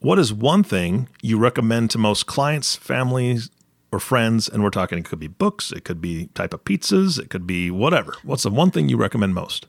What 0.00 0.18
is 0.18 0.32
one 0.32 0.64
thing 0.64 1.08
you 1.22 1.38
recommend 1.38 1.90
to 1.92 1.98
most 1.98 2.26
clients, 2.26 2.74
families, 2.74 3.50
or 3.92 4.00
friends? 4.00 4.48
And 4.48 4.64
we're 4.64 4.70
talking, 4.70 4.98
it 4.98 5.04
could 5.04 5.20
be 5.20 5.28
books, 5.28 5.70
it 5.70 5.84
could 5.84 6.00
be 6.00 6.26
type 6.34 6.52
of 6.52 6.64
pizzas, 6.64 7.20
it 7.20 7.30
could 7.30 7.46
be 7.46 7.70
whatever. 7.70 8.14
What's 8.24 8.42
the 8.42 8.50
one 8.50 8.72
thing 8.72 8.88
you 8.88 8.96
recommend 8.96 9.32
most? 9.32 9.66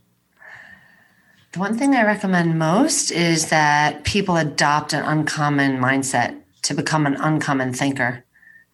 The 1.53 1.59
one 1.59 1.77
thing 1.77 1.95
I 1.95 2.03
recommend 2.03 2.57
most 2.57 3.11
is 3.11 3.49
that 3.49 4.03
people 4.03 4.37
adopt 4.37 4.93
an 4.93 5.03
uncommon 5.05 5.77
mindset 5.77 6.41
to 6.63 6.73
become 6.73 7.05
an 7.05 7.15
uncommon 7.15 7.73
thinker. 7.73 8.25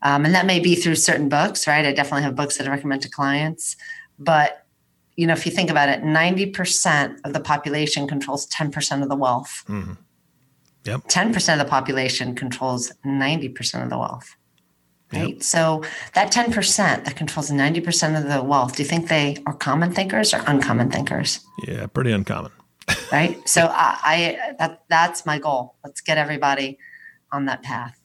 Um, 0.04 0.26
and 0.26 0.36
that 0.36 0.46
may 0.46 0.60
be 0.60 0.76
through 0.76 0.96
certain 0.96 1.30
books, 1.30 1.68
right? 1.68 1.86
I 1.86 1.94
definitely 1.94 2.24
have 2.24 2.36
books 2.36 2.58
that 2.58 2.68
I 2.68 2.72
recommend 2.72 3.02
to 3.04 3.10
clients. 3.10 3.76
But, 4.20 4.66
you 5.16 5.26
know, 5.26 5.34
if 5.34 5.46
you 5.46 5.52
think 5.52 5.70
about 5.70 5.90
it, 5.90 6.04
90% 6.04 7.20
of 7.24 7.34
the 7.34 7.40
population 7.40 8.08
controls 8.08 8.48
10% 8.48 9.02
of 9.02 9.10
the 9.10 9.16
wealth. 9.16 9.64
Yep. 10.86 11.04
10% 11.08 11.54
of 11.54 11.60
the 11.60 11.66
population 11.66 12.36
controls 12.36 12.92
90% 13.06 13.84
of 13.84 13.90
the 13.90 13.98
wealth. 13.98 14.36
Right. 15.14 15.42
So 15.44 15.84
that 16.16 16.32
10% 16.32 16.76
that 16.76 17.16
controls 17.16 17.52
90% 17.52 18.18
of 18.18 18.30
the 18.30 18.44
wealth, 18.44 18.76
do 18.76 18.84
you 18.84 18.90
think 18.90 19.10
they 19.10 19.38
are 19.46 19.54
common 19.54 19.94
thinkers 19.94 20.34
or 20.34 20.42
uncommon 20.48 20.90
thinkers? 20.90 21.40
Yeah, 21.68 21.86
pretty 21.86 22.12
uncommon. 22.12 22.52
right 23.14 23.48
so 23.48 23.68
I, 23.72 23.98
I 24.04 24.56
that 24.60 24.84
that's 24.90 25.26
my 25.26 25.40
goal 25.40 25.76
let's 25.86 26.02
get 26.02 26.18
everybody 26.18 26.78
on 27.32 27.46
that 27.46 27.64
path 27.64 27.98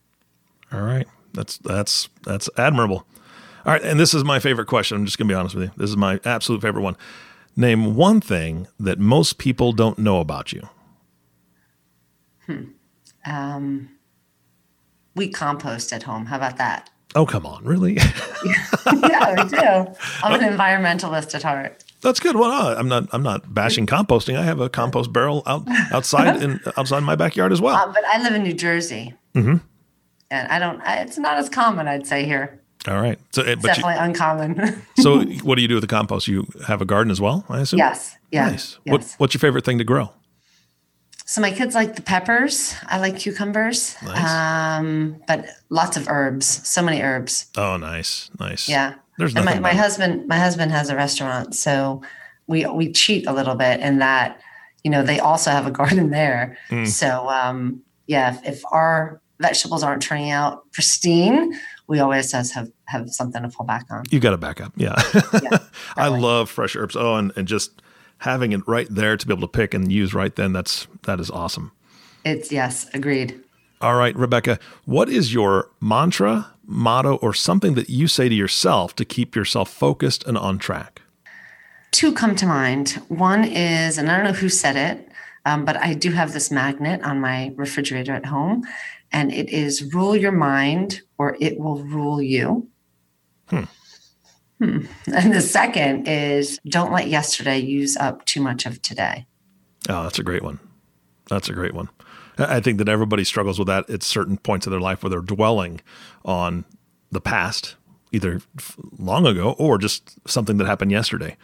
All 0.72 0.82
right. 0.82 1.06
That's 1.38 1.56
that's 1.58 2.08
that's 2.24 2.50
admirable. 2.56 3.06
All 3.64 3.72
right, 3.72 3.82
and 3.82 3.98
this 4.00 4.12
is 4.12 4.24
my 4.24 4.40
favorite 4.40 4.66
question. 4.66 4.96
I'm 4.96 5.04
just 5.04 5.18
going 5.18 5.28
to 5.28 5.32
be 5.32 5.36
honest 5.38 5.54
with 5.54 5.64
you. 5.68 5.70
This 5.76 5.88
is 5.88 5.96
my 5.96 6.18
absolute 6.24 6.62
favorite 6.62 6.82
one. 6.82 6.96
Name 7.56 7.94
one 7.94 8.20
thing 8.20 8.66
that 8.80 8.98
most 8.98 9.38
people 9.38 9.70
don't 9.72 9.98
know 10.00 10.18
about 10.18 10.52
you. 10.52 10.68
um, 13.26 13.90
we 15.14 15.28
compost 15.28 15.92
at 15.92 16.02
home 16.04 16.26
how 16.26 16.36
about 16.36 16.56
that 16.56 16.90
Oh, 17.14 17.24
come 17.26 17.46
on, 17.46 17.64
really? 17.64 17.94
yeah 18.44 19.34
we 19.42 19.48
do 19.48 19.94
i'm 20.22 20.40
an 20.40 20.40
environmentalist 20.40 21.34
at 21.34 21.42
heart 21.42 21.84
That's 22.00 22.20
good. 22.20 22.36
Well, 22.36 22.50
uh, 22.50 22.74
I'm 22.78 22.86
not. 22.88 23.08
I'm 23.12 23.24
not 23.24 23.52
bashing 23.52 23.84
composting. 23.86 24.36
I 24.38 24.44
have 24.44 24.60
a 24.60 24.68
compost 24.68 25.12
barrel 25.12 25.42
out 25.46 25.64
outside 25.92 26.40
in 26.44 26.60
outside 26.76 27.00
my 27.02 27.16
backyard 27.16 27.52
as 27.52 27.60
well. 27.60 27.74
um, 27.76 27.92
but 27.92 28.04
i 28.04 28.22
live 28.22 28.34
in 28.34 28.42
new 28.44 28.52
jersey 28.54 29.14
Mm-hmm. 29.34 29.56
And 30.30 30.48
i 30.48 30.58
don't 30.58 30.80
I, 30.82 30.96
it's 31.00 31.18
not 31.18 31.38
as 31.38 31.48
common 31.48 31.88
i'd 31.88 32.06
say 32.06 32.24
here 32.24 32.60
All 32.86 33.00
right. 33.00 33.18
So, 33.32 33.42
eh, 33.42 33.52
it's 33.52 33.62
but 33.62 33.76
you, 33.76 33.82
definitely 33.82 34.04
uncommon 34.06 34.82
so 34.98 35.22
what 35.42 35.56
do 35.56 35.62
you 35.62 35.68
do 35.68 35.74
with 35.74 35.82
the 35.82 35.88
compost? 35.96 36.28
You 36.28 36.46
have 36.66 36.80
a 36.80 36.84
garden 36.84 37.10
as 37.10 37.20
well, 37.20 37.44
I 37.48 37.60
assume. 37.60 37.78
yes 37.78 38.16
yeah 38.30 38.50
Nice. 38.50 38.78
yes. 38.84 38.92
What 38.92 39.14
What's 39.18 39.34
your 39.34 39.40
favorite 39.40 39.64
thing 39.64 39.78
to 39.78 39.84
grow? 39.84 40.10
So 41.26 41.40
my 41.42 41.50
kids 41.50 41.74
like 41.74 41.94
the 41.96 42.02
peppers. 42.02 42.74
I 42.86 42.98
like 43.00 43.18
cucumbers. 43.18 43.96
Nice. 44.02 44.24
Um, 44.30 45.16
but 45.26 45.46
lots 45.68 45.96
of 45.98 46.08
herbs. 46.08 46.46
So 46.66 46.80
many 46.82 47.02
herbs. 47.02 47.46
Oh, 47.56 47.76
nice, 47.76 48.30
nice. 48.40 48.66
Yeah. 48.68 48.94
There's 49.18 49.34
and 49.34 49.44
nothing. 49.44 49.60
my, 49.60 49.72
my 49.72 49.76
husband 49.76 50.26
my 50.26 50.38
husband 50.38 50.72
has 50.72 50.88
a 50.88 50.96
restaurant, 50.96 51.54
so 51.54 52.00
we 52.46 52.64
we 52.66 52.92
cheat 52.92 53.26
a 53.26 53.32
little 53.32 53.56
bit 53.56 53.80
in 53.80 53.98
that, 53.98 54.40
you 54.84 54.90
know, 54.90 55.02
they 55.02 55.18
also 55.20 55.50
have 55.50 55.66
a 55.66 55.70
garden 55.80 56.10
there. 56.10 56.56
Mm. 56.70 56.86
So 56.86 57.28
um, 57.28 57.82
yeah, 58.06 58.34
if, 58.34 58.46
if 58.46 58.62
our 58.72 59.20
vegetables 59.40 59.82
aren't 59.82 60.02
turning 60.02 60.30
out 60.30 60.70
pristine, 60.72 61.58
we 61.86 62.00
always 62.00 62.32
has 62.32 62.52
have 62.52 62.70
have 62.86 63.08
something 63.10 63.42
to 63.42 63.50
fall 63.50 63.66
back 63.66 63.86
on. 63.90 64.04
You 64.10 64.20
got 64.20 64.30
to 64.30 64.36
back 64.36 64.60
up. 64.60 64.72
Yeah. 64.76 65.00
Yeah, 65.42 65.58
I 65.96 66.08
love 66.08 66.50
fresh 66.50 66.76
herbs. 66.76 66.96
Oh, 66.96 67.16
and, 67.16 67.32
and 67.36 67.48
just 67.48 67.82
having 68.18 68.52
it 68.52 68.60
right 68.66 68.88
there 68.90 69.16
to 69.16 69.26
be 69.26 69.32
able 69.32 69.46
to 69.46 69.52
pick 69.52 69.74
and 69.74 69.92
use 69.92 70.14
right 70.14 70.34
then. 70.34 70.52
That's 70.52 70.86
that 71.02 71.20
is 71.20 71.30
awesome. 71.30 71.72
It's 72.24 72.52
yes, 72.52 72.86
agreed. 72.94 73.40
All 73.80 73.94
right, 73.94 74.16
Rebecca, 74.16 74.58
what 74.86 75.08
is 75.08 75.32
your 75.32 75.70
mantra, 75.80 76.52
motto, 76.66 77.14
or 77.16 77.32
something 77.32 77.74
that 77.74 77.88
you 77.88 78.08
say 78.08 78.28
to 78.28 78.34
yourself 78.34 78.96
to 78.96 79.04
keep 79.04 79.36
yourself 79.36 79.70
focused 79.70 80.26
and 80.26 80.36
on 80.36 80.58
track? 80.58 81.02
two 81.90 82.12
come 82.12 82.36
to 82.36 82.46
mind. 82.46 82.90
One 83.08 83.44
is, 83.44 83.98
and 83.98 84.10
I 84.10 84.16
don't 84.16 84.26
know 84.26 84.32
who 84.32 84.48
said 84.48 84.76
it, 84.76 85.08
um, 85.44 85.64
but 85.64 85.76
I 85.76 85.94
do 85.94 86.12
have 86.12 86.32
this 86.32 86.50
magnet 86.50 87.02
on 87.02 87.20
my 87.20 87.52
refrigerator 87.56 88.12
at 88.12 88.26
home, 88.26 88.64
and 89.12 89.32
it 89.32 89.48
is 89.50 89.92
rule 89.94 90.16
your 90.16 90.32
mind 90.32 91.02
or 91.18 91.36
it 91.40 91.58
will 91.58 91.82
rule 91.84 92.20
you. 92.20 92.68
Hmm. 93.48 93.64
Hmm. 94.58 94.86
And 95.14 95.32
the 95.32 95.40
second 95.40 96.08
is 96.08 96.58
don't 96.68 96.92
let 96.92 97.08
yesterday 97.08 97.58
use 97.58 97.96
up 97.96 98.24
too 98.24 98.40
much 98.40 98.66
of 98.66 98.82
today. 98.82 99.26
Oh, 99.88 100.02
that's 100.02 100.18
a 100.18 100.22
great 100.24 100.42
one. 100.42 100.58
That's 101.28 101.48
a 101.48 101.52
great 101.52 101.74
one. 101.74 101.88
I 102.38 102.60
think 102.60 102.78
that 102.78 102.88
everybody 102.88 103.24
struggles 103.24 103.58
with 103.58 103.68
that 103.68 103.88
at 103.90 104.02
certain 104.02 104.36
points 104.36 104.66
of 104.66 104.70
their 104.70 104.80
life 104.80 105.02
where 105.02 105.10
they're 105.10 105.20
dwelling 105.20 105.80
on 106.24 106.64
the 107.10 107.20
past, 107.20 107.74
either 108.12 108.40
long 108.98 109.26
ago 109.26 109.56
or 109.58 109.78
just 109.78 110.18
something 110.28 110.56
that 110.58 110.66
happened 110.66 110.90
yesterday. 110.90 111.36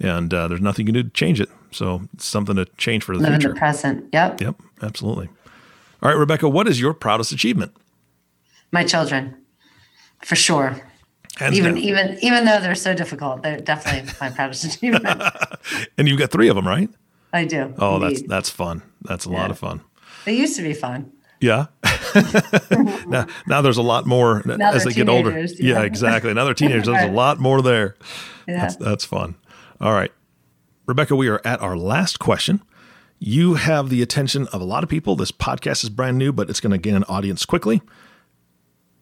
And 0.00 0.32
uh, 0.32 0.48
there's 0.48 0.60
nothing 0.60 0.86
you 0.86 0.92
can 0.92 1.02
do 1.02 1.08
to 1.08 1.14
change 1.14 1.40
it. 1.40 1.50
So 1.70 2.02
it's 2.14 2.24
something 2.24 2.56
to 2.56 2.64
change 2.78 3.04
for 3.04 3.16
the 3.16 3.22
Live 3.22 3.34
in 3.34 3.40
the 3.40 3.54
present. 3.54 4.08
Yep. 4.12 4.40
Yep, 4.40 4.56
absolutely. 4.82 5.28
All 6.02 6.08
right, 6.08 6.16
Rebecca, 6.16 6.48
what 6.48 6.66
is 6.66 6.80
your 6.80 6.94
proudest 6.94 7.32
achievement? 7.32 7.76
My 8.72 8.84
children, 8.84 9.36
for 10.22 10.36
sure. 10.36 10.80
Hands 11.36 11.56
even 11.56 11.74
down. 11.74 11.82
even 11.82 12.18
even 12.22 12.44
though 12.44 12.60
they're 12.60 12.74
so 12.74 12.94
difficult, 12.94 13.42
they're 13.42 13.60
definitely 13.60 14.12
my 14.20 14.30
proudest 14.30 14.64
achievement. 14.76 15.22
and 15.98 16.08
you've 16.08 16.18
got 16.18 16.30
three 16.30 16.48
of 16.48 16.56
them, 16.56 16.66
right? 16.66 16.88
I 17.32 17.44
do. 17.44 17.74
Oh, 17.78 17.98
that's 17.98 18.16
indeed. 18.16 18.30
that's 18.30 18.50
fun. 18.50 18.82
That's 19.02 19.24
a 19.24 19.30
lot 19.30 19.50
of 19.50 19.58
fun. 19.58 19.82
they 20.24 20.36
used 20.36 20.56
to 20.56 20.62
be 20.62 20.74
fun. 20.74 21.12
Yeah. 21.40 21.66
now, 23.06 23.26
now 23.46 23.62
there's 23.62 23.78
a 23.78 23.82
lot 23.82 24.06
more 24.06 24.42
Now 24.44 24.72
as 24.72 24.84
they're 24.84 24.92
get 24.92 25.08
older. 25.08 25.38
Yeah, 25.40 25.46
yeah. 25.58 25.82
exactly. 25.82 26.34
Now 26.34 26.44
they're 26.44 26.54
teenagers. 26.54 26.86
There's 26.86 27.08
a 27.08 27.12
lot 27.12 27.38
more 27.38 27.62
there. 27.62 27.96
Yeah. 28.46 28.60
That's, 28.60 28.76
that's 28.76 29.04
fun. 29.04 29.36
All 29.80 29.92
right. 29.92 30.12
Rebecca, 30.86 31.16
we 31.16 31.28
are 31.28 31.40
at 31.44 31.60
our 31.60 31.76
last 31.76 32.18
question. 32.18 32.62
You 33.22 33.54
have 33.54 33.90
the 33.90 34.00
attention 34.00 34.46
of 34.46 34.62
a 34.62 34.64
lot 34.64 34.82
of 34.82 34.88
people. 34.88 35.14
This 35.14 35.30
podcast 35.30 35.84
is 35.84 35.90
brand 35.90 36.16
new, 36.16 36.32
but 36.32 36.48
it's 36.48 36.58
going 36.58 36.72
to 36.72 36.78
gain 36.78 36.94
an 36.94 37.04
audience 37.04 37.44
quickly. 37.44 37.82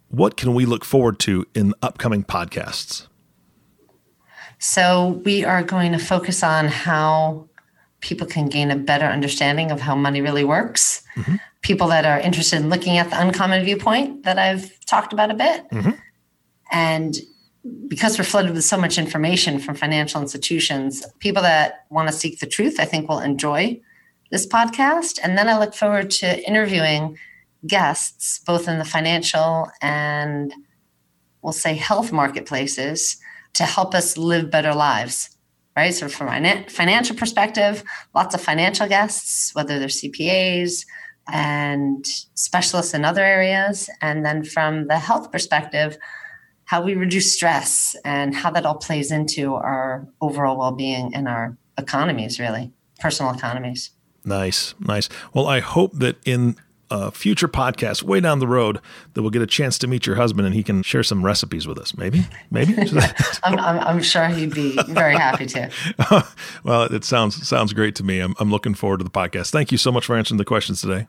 What 0.09 0.37
can 0.37 0.55
we 0.55 0.67
look 0.67 0.85
forward 0.85 1.21
to 1.21 1.47
in 1.55 1.73
upcoming 1.83 2.25
podcasts? 2.25 3.07
So, 4.59 5.23
we 5.25 5.45
are 5.45 5.63
going 5.63 5.93
to 5.93 5.99
focus 5.99 6.43
on 6.43 6.67
how 6.67 7.49
people 8.01 8.27
can 8.27 8.49
gain 8.49 8.73
a 8.73 8.77
better 8.77 9.05
understanding 9.05 9.71
of 9.71 9.81
how 9.81 9.95
money 9.95 10.21
really 10.21 10.43
works. 10.43 11.05
Mm-hmm. 11.15 11.37
People 11.63 11.87
that 11.87 12.05
are 12.05 12.19
interested 12.19 12.61
in 12.61 12.71
looking 12.71 12.99
at 12.99 13.11
the 13.11 13.21
uncommon 13.21 13.65
viewpoint 13.65 14.25
that 14.25 14.37
I've 14.37 14.85
talked 14.87 15.13
about 15.13 15.31
a 15.31 15.35
bit. 15.35 15.71
Mm-hmm. 15.71 15.91
And 16.73 17.17
because 17.87 18.19
we're 18.19 18.25
flooded 18.25 18.53
with 18.53 18.65
so 18.65 18.77
much 18.77 18.99
information 18.99 19.61
from 19.61 19.77
financial 19.77 20.21
institutions, 20.21 21.07
people 21.21 21.43
that 21.43 21.87
want 21.89 22.09
to 22.09 22.15
seek 22.15 22.41
the 22.41 22.47
truth, 22.47 22.81
I 22.81 22.85
think 22.85 23.09
will 23.09 23.21
enjoy 23.21 23.81
this 24.31 24.47
podcast. 24.47 25.19
And 25.23 25.37
then 25.37 25.49
I 25.49 25.59
look 25.59 25.75
forward 25.75 26.11
to 26.11 26.47
interviewing 26.47 27.19
guests, 27.67 28.41
both 28.47 28.69
in 28.69 28.79
the 28.79 28.85
financial 28.85 29.69
and 29.83 30.53
we'll 31.43 31.53
say 31.53 31.75
health 31.75 32.13
marketplaces, 32.13 33.17
to 33.55 33.65
help 33.65 33.95
us 33.95 34.17
live 34.17 34.51
better 34.51 34.75
lives. 34.75 35.31
Right. 35.77 35.95
So, 35.95 36.09
from 36.09 36.29
a 36.29 36.65
financial 36.69 37.15
perspective, 37.15 37.85
lots 38.13 38.35
of 38.35 38.41
financial 38.41 38.89
guests, 38.89 39.55
whether 39.55 39.79
they're 39.79 39.87
CPAs 39.87 40.85
and 41.31 42.05
specialists 42.35 42.95
in 42.95 43.05
other 43.05 43.23
areas. 43.23 43.89
And 44.01 44.27
then 44.27 44.43
from 44.43 44.89
the 44.89 44.99
health 44.99 45.31
perspective, 45.31 45.97
how 46.65 46.83
we 46.83 46.95
reduce 46.95 47.33
stress 47.33 47.95
and 48.05 48.35
how 48.35 48.51
that 48.51 48.67
all 48.67 48.75
plays 48.75 49.13
into 49.13 49.55
our 49.55 50.09
overall 50.21 50.59
well 50.59 50.73
being 50.73 51.15
and 51.15 51.29
our 51.29 51.57
economies, 51.79 52.41
really, 52.41 52.73
personal 52.99 53.33
economies. 53.33 53.91
Nice, 54.29 54.75
nice. 54.79 55.09
Well, 55.33 55.47
I 55.47 55.61
hope 55.61 55.93
that 55.95 56.17
in 56.25 56.57
a 56.91 57.11
future 57.11 57.49
podcast 57.49 58.03
way 58.03 58.21
down 58.21 58.39
the 58.39 58.47
road 58.47 58.81
that 59.15 59.23
we'll 59.23 59.31
get 59.31 59.43
a 59.43 59.47
chance 59.47 59.79
to 59.79 59.87
meet 59.87 60.07
your 60.07 60.17
husband 60.17 60.47
and 60.47 60.55
he 60.55 60.63
can 60.63 60.83
share 60.83 61.03
some 61.03 61.25
recipes 61.25 61.67
with 61.67 61.79
us. 61.79 61.97
Maybe, 61.97 62.27
maybe. 62.51 62.75
I'm, 63.43 63.59
I'm, 63.59 63.79
I'm 63.81 64.03
sure 64.03 64.27
he'd 64.27 64.55
be 64.55 64.79
very 64.89 65.15
happy 65.15 65.47
to. 65.47 65.71
well, 66.65 66.83
it 66.85 67.05
sounds 67.05 67.47
sounds 67.47 67.73
great 67.73 67.95
to 67.97 68.05
me. 68.05 68.21
I'm, 68.21 68.35
I'm 68.39 68.51
looking 68.51 68.75
forward 68.75 68.99
to 68.99 69.05
the 69.05 69.11
podcast. 69.11 69.51
Thank 69.51 69.73
you 69.73 69.79
so 69.79 69.93
much 69.93 70.07
for 70.07 70.17
answering 70.17 70.39
the 70.39 70.45
questions 70.45 70.81
today. 70.81 71.07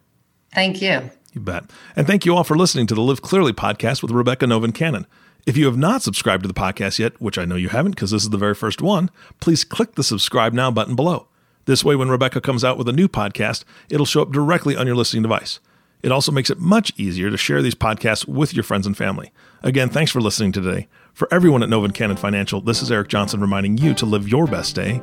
Thank 0.53 0.81
you. 0.81 1.09
You 1.33 1.41
bet. 1.41 1.65
And 1.95 2.07
thank 2.07 2.25
you 2.25 2.35
all 2.35 2.43
for 2.43 2.57
listening 2.57 2.87
to 2.87 2.95
the 2.95 3.01
Live 3.01 3.21
Clearly 3.21 3.53
podcast 3.53 4.01
with 4.01 4.11
Rebecca 4.11 4.45
Novan 4.45 4.73
Cannon. 4.73 5.05
If 5.45 5.57
you 5.57 5.65
have 5.65 5.77
not 5.77 6.01
subscribed 6.01 6.43
to 6.43 6.47
the 6.47 6.53
podcast 6.53 6.99
yet, 6.99 7.19
which 7.21 7.37
I 7.37 7.45
know 7.45 7.55
you 7.55 7.69
haven't 7.69 7.91
because 7.91 8.11
this 8.11 8.23
is 8.23 8.29
the 8.29 8.37
very 8.37 8.55
first 8.55 8.81
one, 8.81 9.09
please 9.39 9.63
click 9.63 9.95
the 9.95 10.03
subscribe 10.03 10.53
now 10.53 10.71
button 10.71 10.95
below. 10.95 11.27
This 11.69 11.85
way, 11.85 11.95
when 11.95 12.09
Rebecca 12.09 12.41
comes 12.41 12.63
out 12.63 12.79
with 12.79 12.89
a 12.89 12.91
new 12.91 13.07
podcast, 13.07 13.63
it'll 13.91 14.07
show 14.07 14.23
up 14.23 14.31
directly 14.31 14.75
on 14.75 14.87
your 14.87 14.95
listening 14.95 15.21
device. 15.21 15.59
It 16.01 16.11
also 16.11 16.31
makes 16.31 16.49
it 16.49 16.57
much 16.57 16.91
easier 16.97 17.29
to 17.29 17.37
share 17.37 17.61
these 17.61 17.75
podcasts 17.75 18.27
with 18.27 18.55
your 18.55 18.63
friends 18.63 18.87
and 18.87 18.97
family. 18.97 19.31
Again, 19.61 19.87
thanks 19.87 20.09
for 20.11 20.19
listening 20.19 20.51
today. 20.51 20.87
For 21.13 21.27
everyone 21.31 21.61
at 21.61 21.69
Novan 21.69 21.93
Cannon 21.93 22.17
Financial, 22.17 22.59
this 22.59 22.81
is 22.81 22.91
Eric 22.91 23.09
Johnson 23.09 23.39
reminding 23.39 23.77
you 23.77 23.93
to 23.93 24.07
live 24.07 24.27
your 24.27 24.47
best 24.47 24.75
day 24.75 24.99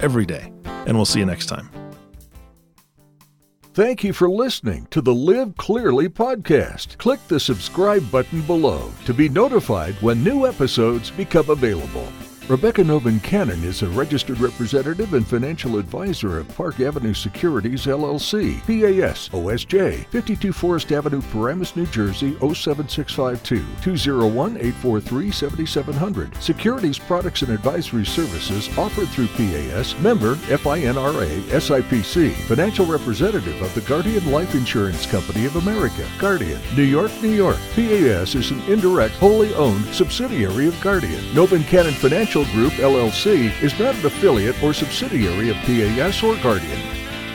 every 0.00 0.26
day. 0.26 0.52
And 0.86 0.96
we'll 0.96 1.04
see 1.04 1.20
you 1.20 1.24
next 1.24 1.46
time. 1.46 1.70
Thank 3.72 4.02
you 4.02 4.12
for 4.12 4.28
listening 4.28 4.88
to 4.90 5.00
the 5.00 5.14
Live 5.14 5.56
Clearly 5.56 6.08
podcast. 6.08 6.98
Click 6.98 7.20
the 7.28 7.38
subscribe 7.38 8.10
button 8.10 8.42
below 8.42 8.90
to 9.04 9.14
be 9.14 9.28
notified 9.28 9.94
when 10.02 10.24
new 10.24 10.48
episodes 10.48 11.12
become 11.12 11.48
available. 11.48 12.08
Rebecca 12.48 12.80
Novan 12.80 13.22
Cannon 13.22 13.62
is 13.62 13.82
a 13.82 13.88
registered 13.88 14.40
representative 14.40 15.12
and 15.12 15.26
financial 15.26 15.76
advisor 15.76 16.38
of 16.38 16.48
Park 16.56 16.80
Avenue 16.80 17.12
Securities 17.12 17.84
LLC, 17.84 18.58
PAS 18.60 19.28
OSJ, 19.28 20.06
52 20.06 20.54
Forest 20.54 20.90
Avenue, 20.90 21.20
Paramus, 21.30 21.76
New 21.76 21.84
Jersey 21.88 22.38
07652, 22.38 23.62
201 23.82 24.56
843 24.56 25.30
7700. 25.30 26.42
Securities 26.42 26.98
products 26.98 27.42
and 27.42 27.52
advisory 27.52 28.06
services 28.06 28.70
offered 28.78 29.08
through 29.08 29.28
PAS, 29.28 29.94
member 29.98 30.36
FINRA 30.36 31.28
SIPC, 31.50 32.32
financial 32.46 32.86
representative 32.86 33.60
of 33.60 33.74
the 33.74 33.82
Guardian 33.82 34.32
Life 34.32 34.54
Insurance 34.54 35.04
Company 35.04 35.44
of 35.44 35.56
America, 35.56 36.08
Guardian, 36.18 36.62
New 36.74 36.82
York, 36.82 37.12
New 37.20 37.28
York. 37.28 37.58
PAS 37.74 38.34
is 38.34 38.52
an 38.52 38.60
indirect, 38.62 39.16
wholly 39.16 39.52
owned 39.52 39.84
subsidiary 39.92 40.66
of 40.66 40.80
Guardian. 40.80 41.20
Novan 41.34 41.66
Cannon 41.66 41.92
Financial 41.92 42.37
Group 42.46 42.72
LLC 42.74 43.50
is 43.62 43.78
not 43.78 43.94
an 43.94 44.06
affiliate 44.06 44.62
or 44.62 44.72
subsidiary 44.72 45.50
of 45.50 45.56
PAS 45.56 46.22
or 46.22 46.36
Guardian. 46.36 46.80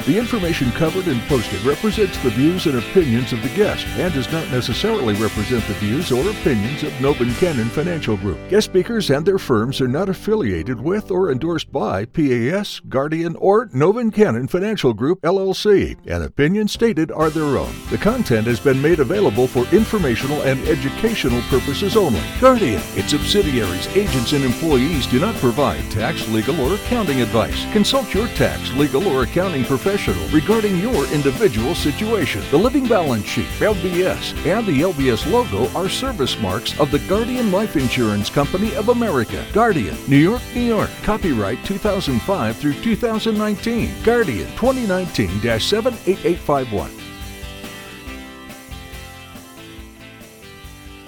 The 0.05 0.17
information 0.17 0.69
covered 0.73 1.07
and 1.07 1.21
posted 1.29 1.61
represents 1.61 2.21
the 2.23 2.29
views 2.31 2.65
and 2.65 2.77
opinions 2.77 3.31
of 3.31 3.41
the 3.41 3.47
guest 3.55 3.87
and 3.95 4.13
does 4.13 4.29
not 4.33 4.51
necessarily 4.51 5.13
represent 5.13 5.65
the 5.65 5.75
views 5.75 6.11
or 6.11 6.29
opinions 6.29 6.83
of 6.83 6.91
Novan 6.93 7.33
Cannon 7.39 7.69
Financial 7.69 8.17
Group. 8.17 8.37
Guest 8.49 8.65
speakers 8.65 9.09
and 9.09 9.25
their 9.25 9.37
firms 9.37 9.79
are 9.79 9.87
not 9.87 10.09
affiliated 10.09 10.81
with 10.81 11.09
or 11.09 11.31
endorsed 11.31 11.71
by 11.71 12.03
PAS, 12.03 12.81
Guardian, 12.89 13.37
or 13.37 13.67
Novan 13.67 14.13
Cannon 14.13 14.49
Financial 14.49 14.93
Group 14.93 15.21
LLC, 15.21 15.95
and 16.05 16.21
opinions 16.21 16.73
stated 16.73 17.09
are 17.09 17.29
their 17.29 17.57
own. 17.57 17.73
The 17.89 17.97
content 17.97 18.45
has 18.47 18.59
been 18.59 18.81
made 18.81 18.99
available 18.99 19.47
for 19.47 19.65
informational 19.73 20.41
and 20.41 20.59
educational 20.67 21.41
purposes 21.43 21.95
only. 21.95 22.21
Guardian, 22.41 22.81
its 22.95 23.11
subsidiaries, 23.11 23.87
agents, 23.95 24.33
and 24.33 24.43
employees 24.43 25.07
do 25.07 25.21
not 25.21 25.35
provide 25.35 25.89
tax, 25.89 26.27
legal, 26.27 26.59
or 26.59 26.75
accounting 26.75 27.21
advice. 27.21 27.63
Consult 27.71 28.13
your 28.13 28.27
tax, 28.29 28.69
legal, 28.73 29.07
or 29.07 29.23
accounting 29.23 29.63
professional 29.93 30.27
regarding 30.29 30.77
your 30.77 31.05
individual 31.13 31.75
situation. 31.75 32.41
The 32.49 32.57
Living 32.57 32.87
Balance 32.87 33.25
Sheet, 33.25 33.45
LBS, 33.59 34.33
and 34.43 34.65
the 34.65 34.81
LBS 34.81 35.31
logo 35.31 35.69
are 35.77 35.87
service 35.87 36.39
marks 36.39 36.79
of 36.79 36.89
the 36.89 36.97
Guardian 36.99 37.51
Life 37.51 37.75
Insurance 37.75 38.27
Company 38.27 38.73
of 38.75 38.89
America. 38.89 39.45
Guardian, 39.53 39.95
New 40.07 40.17
York, 40.17 40.41
New 40.55 40.61
York. 40.61 40.89
Copyright 41.03 41.63
2005 41.63 42.57
through 42.57 42.73
2019. 42.73 43.91
Guardian 44.03 44.47
2019 44.55 45.29
78851. 45.59 46.89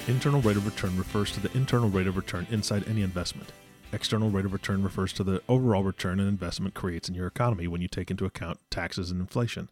Internal 0.08 0.42
rate 0.42 0.58
of 0.58 0.66
return 0.68 0.96
refers 0.96 1.32
to 1.32 1.40
the 1.40 1.52
internal 1.58 1.90
rate 1.90 2.06
of 2.06 2.16
return 2.16 2.46
inside 2.52 2.88
any 2.88 3.02
investment. 3.02 3.52
External 3.96 4.30
rate 4.30 4.44
of 4.44 4.52
return 4.52 4.84
refers 4.84 5.14
to 5.14 5.24
the 5.24 5.42
overall 5.48 5.82
return 5.82 6.20
an 6.20 6.28
investment 6.28 6.74
creates 6.74 7.08
in 7.08 7.16
your 7.16 7.28
economy 7.28 7.66
when 7.66 7.80
you 7.80 7.88
take 7.88 8.12
into 8.12 8.26
account 8.26 8.60
taxes 8.70 9.10
and 9.10 9.22
inflation. 9.22 9.70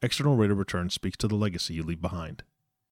External 0.00 0.36
rate 0.36 0.52
of 0.52 0.58
return 0.58 0.90
speaks 0.90 1.16
to 1.16 1.26
the 1.26 1.34
legacy 1.34 1.74
you 1.74 1.82
leave 1.82 2.00
behind. 2.00 2.44